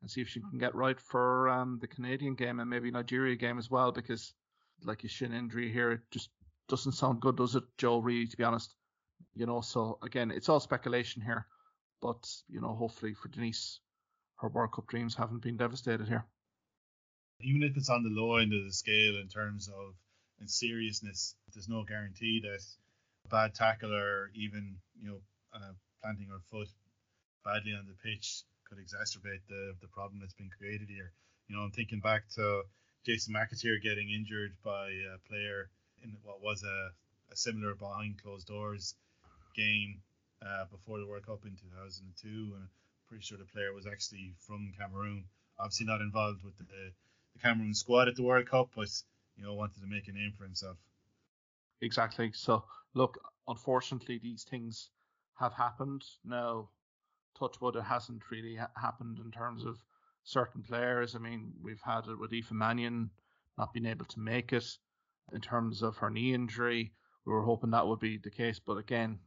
[0.01, 3.37] and see if she can get right for um, the Canadian game and maybe Nigeria
[3.37, 3.93] game as well.
[3.93, 4.35] Because
[4.85, 6.31] like a shin injury here, it just
[6.69, 7.99] doesn't sound good, does it, Joe?
[7.99, 8.75] Really, to be honest,
[9.35, 9.61] you know.
[9.61, 11.47] So again, it's all speculation here,
[12.01, 13.81] but you know, hopefully for Denise,
[14.37, 16.27] her World Cup dreams haven't been devastated here.
[17.41, 19.95] Even if it's on the low end of the scale in terms of
[20.43, 21.37] and seriousness.
[21.55, 22.61] There's no guarantee that
[23.25, 25.21] a bad tackle or even you know
[25.55, 25.73] uh,
[26.03, 26.69] planting her foot
[27.45, 31.13] badly on the pitch could exacerbate the the problem that's been created here.
[31.49, 32.63] You know, I'm thinking back to
[33.07, 35.71] Jason McAteer getting injured by a player
[36.03, 36.91] in what was a,
[37.33, 38.95] a similar behind closed doors
[39.55, 40.03] game
[40.45, 42.71] uh, before the World Cup in 2002, and I'm
[43.09, 45.25] pretty sure the player was actually from Cameroon.
[45.59, 48.89] Obviously not involved with the, the Cameroon squad at the World Cup, but
[49.37, 50.77] you know, wanted to make a name for himself.
[51.81, 52.31] Exactly.
[52.33, 52.65] So,
[52.95, 53.19] look,
[53.49, 54.91] unfortunately, these things
[55.39, 56.05] have happened.
[56.25, 56.69] Now,
[57.39, 59.79] touchwood, it hasn't really ha- happened in terms of
[60.25, 61.15] certain players.
[61.15, 63.11] I mean, we've had it with Aoife Mannion
[63.59, 64.67] not being able to make it
[65.33, 66.93] in terms of her knee injury.
[67.25, 69.19] We were hoping that would be the case, but again,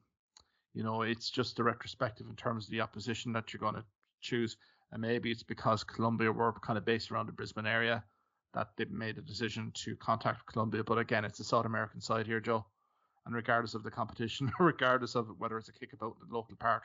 [0.74, 3.86] you know, it's just the retrospective in terms of the opposition that you're going to
[4.22, 4.58] choose.
[4.92, 8.04] And maybe it's because Colombia were kind of based around the Brisbane area
[8.56, 10.84] that they made a decision to contact Colombia.
[10.84, 12.66] But again, it's the South American side here, Joe.
[13.26, 16.84] And regardless of the competition, regardless of whether it's a kickabout in the local park,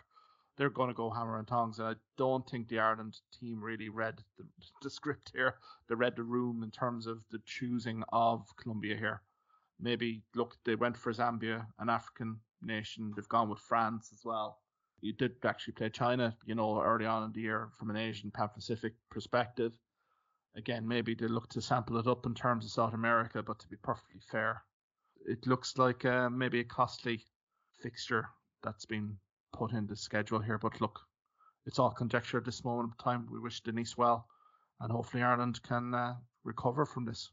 [0.56, 1.78] they're going to go hammer and tongs.
[1.78, 4.44] And I don't think the Ireland team really read the,
[4.82, 5.54] the script here.
[5.88, 9.22] They read the room in terms of the choosing of Colombia here.
[9.78, 13.12] Maybe look, they went for Zambia, an African nation.
[13.14, 14.58] They've gone with France as well.
[15.00, 18.30] You did actually play China, you know, early on in the year from an Asian
[18.30, 19.78] Pan Pacific perspective.
[20.56, 23.68] Again, maybe they look to sample it up in terms of South America, but to
[23.68, 24.62] be perfectly fair,
[25.26, 27.24] it looks like uh, maybe a costly
[27.80, 28.28] fixture
[28.62, 29.16] that's been
[29.52, 30.58] put in the schedule here.
[30.58, 31.00] But look,
[31.66, 33.28] it's all conjecture at this moment of time.
[33.30, 34.26] We wish Denise well,
[34.80, 37.30] and hopefully Ireland can uh, recover from this.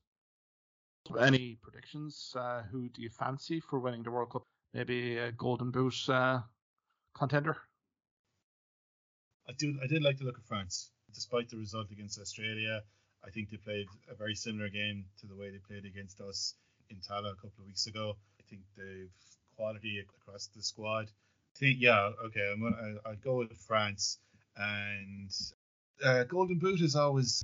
[1.19, 2.33] Any predictions?
[2.35, 4.43] Uh, who do you fancy for winning the World Cup?
[4.73, 6.41] Maybe a Golden Boot uh,
[7.15, 7.57] contender.
[9.49, 9.79] I do.
[9.81, 12.81] I did like the look of France, despite the result against Australia.
[13.25, 16.53] I think they played a very similar game to the way they played against us
[16.89, 18.15] in Tallaght a couple of weeks ago.
[18.39, 19.09] I think they've
[19.57, 21.07] quality across the squad.
[21.55, 22.51] I think yeah, okay.
[22.53, 22.97] I'm gonna.
[23.05, 24.19] I'd go with France
[24.55, 25.31] and
[26.03, 27.43] uh, Golden Boot is always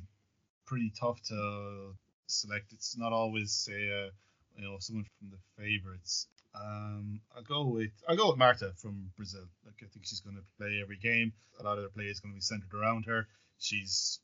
[0.66, 1.96] pretty tough to
[2.28, 2.72] select.
[2.72, 4.10] It's not always say uh,
[4.56, 6.28] you know someone from the favorites.
[6.56, 9.48] Um, I'll go with I'll go with Marta from Brazil.
[9.66, 11.34] Like I think she's going to play every game.
[11.60, 13.28] A lot of their play is going to be centered around her.
[13.58, 14.20] She's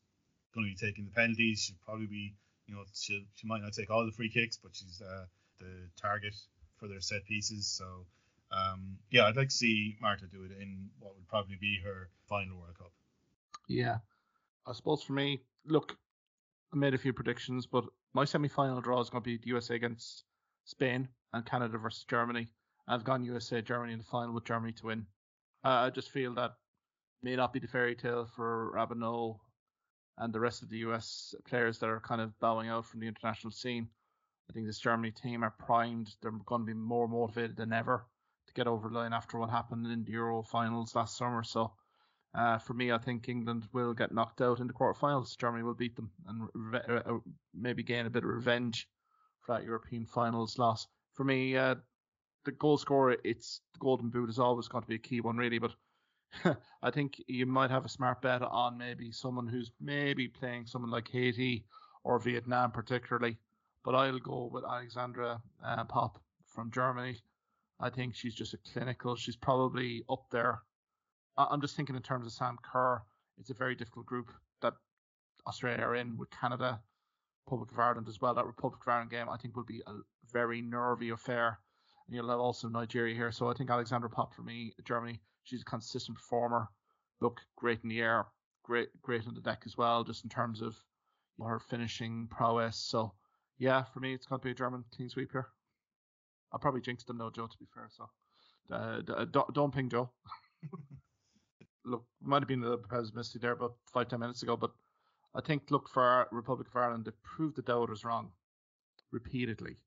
[0.53, 1.61] going to be taking the penalties.
[1.61, 2.33] She'll probably be
[2.67, 5.25] you know she she might not take all the free kicks, but she's uh,
[5.59, 6.35] the target
[6.77, 7.67] for their set pieces.
[7.67, 8.05] So
[8.51, 12.09] um, yeah, I'd like to see Marta do it in what would probably be her
[12.27, 12.91] final World Cup.
[13.67, 13.97] Yeah,
[14.65, 15.95] I suppose for me, look,
[16.73, 19.75] I made a few predictions, but my semi-final draw is going to be the USA
[19.75, 20.23] against
[20.65, 22.47] Spain and Canada versus Germany.
[22.87, 25.05] I've gone USA Germany in the final with Germany to win.
[25.63, 26.55] Uh, I just feel that
[27.21, 29.39] may not be the fairy tale for Rapinoe
[30.19, 33.07] and the rest of the US players that are kind of bowing out from the
[33.07, 33.87] international scene.
[34.49, 36.15] I think this Germany team are primed.
[36.21, 38.05] They're going to be more motivated than ever
[38.47, 41.43] to get over the line after what happened in the Euro finals last summer.
[41.43, 41.71] So
[42.33, 45.37] uh, for me, I think England will get knocked out in the quarterfinals.
[45.37, 47.17] Germany will beat them and re- uh,
[47.53, 48.87] maybe gain a bit of revenge
[49.41, 50.87] for that European finals loss.
[51.13, 51.75] For me, uh,
[52.45, 55.37] the goal scorer, it's the golden boot is always going to be a key one,
[55.37, 55.59] really.
[55.59, 55.75] But
[56.83, 60.91] I think you might have a smart bet on maybe someone who's maybe playing someone
[60.91, 61.65] like Haiti
[62.03, 63.37] or Vietnam, particularly.
[63.83, 67.17] But I'll go with Alexandra uh, Popp from Germany.
[67.79, 69.15] I think she's just a clinical.
[69.15, 70.61] She's probably up there.
[71.37, 73.01] I'm just thinking in terms of Sam Kerr.
[73.39, 74.73] It's a very difficult group that
[75.47, 76.81] Australia are in with Canada,
[77.45, 78.33] Republic of Ireland as well.
[78.33, 79.93] That Republic of Ireland game, I think, will be a
[80.31, 81.59] very nervy affair.
[82.07, 83.31] And you'll have also Nigeria here.
[83.31, 86.69] So I think Alexandra Popp for me, Germany, she's a consistent performer.
[87.21, 88.27] Look great in the air,
[88.63, 90.75] great great on the deck as well, just in terms of
[91.41, 92.77] her finishing prowess.
[92.77, 93.13] So
[93.57, 95.47] yeah, for me, it's going to be a German clean sweep here.
[96.51, 97.47] I'll probably jinx them though, Joe.
[97.47, 98.09] To be fair, so
[98.73, 100.09] uh, don't, don't ping Joe.
[101.85, 104.71] look, might have been a little pessimistic there about five ten minutes ago, but
[105.35, 108.31] I think look for Republic of Ireland to prove the doubters wrong
[109.11, 109.77] repeatedly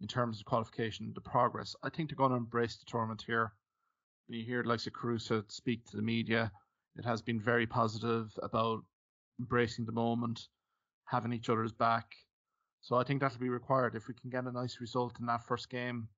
[0.00, 1.76] in terms of qualification, the progress.
[1.82, 3.52] I think they're going to embrace the tournament here.
[4.26, 6.50] When you hear like Carusa speak to the media,
[6.96, 8.84] it has been very positive about
[9.38, 10.48] embracing the moment,
[11.06, 12.14] having each other's back.
[12.80, 13.94] So I think that'll be required.
[13.94, 16.08] If we can get a nice result in that first game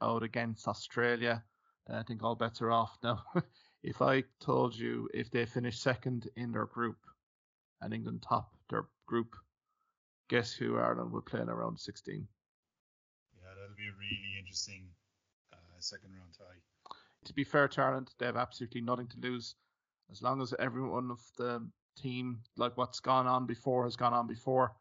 [0.00, 1.42] out against Australia,
[1.88, 2.96] I think all bets are off.
[3.02, 3.22] Now,
[3.82, 6.98] if I told you if they finish second in their group
[7.80, 9.36] and England top their group,
[10.28, 12.26] guess who Ireland will play in around 16?
[13.36, 14.88] Yeah, that'll be a really interesting
[15.52, 16.60] uh, second round tie.
[17.24, 19.54] To be fair to Ireland, they have absolutely nothing to lose.
[20.10, 21.66] As long as everyone of the
[21.96, 24.76] team, like what's gone on before, has gone on before,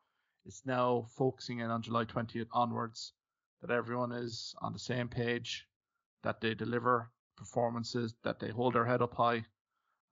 [0.46, 3.14] it's now focusing in on July 20th onwards
[3.62, 5.66] that everyone is on the same page,
[6.24, 9.46] that they deliver performances, that they hold their head up high,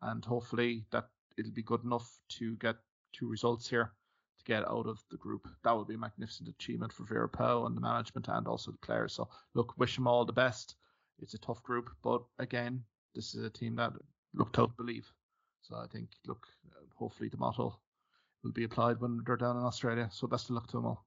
[0.02, 2.78] and hopefully that it'll be good enough to get
[3.14, 3.92] two results here
[4.38, 5.48] to get out of the group.
[5.64, 8.78] That would be a magnificent achievement for Vera Pauw and the management and also the
[8.78, 9.14] players.
[9.14, 10.76] So look, wish them all the best.
[11.22, 13.94] It's a tough group, but again, this is a team that
[14.34, 15.08] looked out believe.
[15.62, 16.48] So I think, look,
[16.96, 17.78] hopefully the motto
[18.44, 20.10] will be applied when they're down in Australia.
[20.12, 21.06] So best of luck to them all.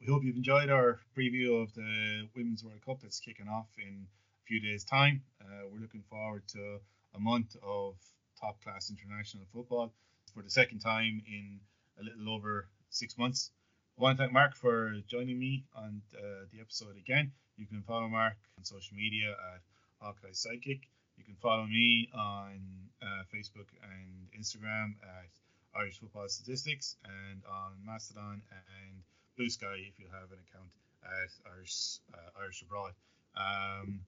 [0.00, 4.04] We hope you've enjoyed our preview of the Women's World Cup that's kicking off in
[4.04, 5.22] a few days' time.
[5.40, 6.80] Uh, we're looking forward to
[7.14, 7.94] a month of
[8.38, 9.94] top class international football
[10.34, 11.60] for the second time in
[12.00, 13.50] a little over six months.
[13.98, 17.32] I want to thank Mark for joining me on uh, the episode again.
[17.56, 19.60] You can follow Mark on social media at
[20.00, 20.80] Hawkeye Sidekick.
[21.16, 22.60] You can follow me on
[23.02, 25.30] uh, Facebook and Instagram at
[25.74, 29.02] Irish Football Statistics and on Mastodon and
[29.36, 30.70] Blue Sky if you have an account
[31.04, 32.92] at Irish uh, Irish abroad.
[33.36, 34.00] Um,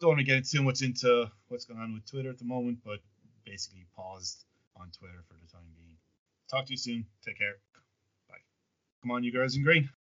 [0.00, 2.78] don't want to get too much into what's going on with Twitter at the moment,
[2.84, 2.98] but
[3.44, 4.44] basically paused
[4.76, 5.96] on Twitter for the time being.
[6.50, 7.06] Talk to you soon.
[7.24, 7.56] Take care.
[9.02, 9.90] Come on, you girls in green.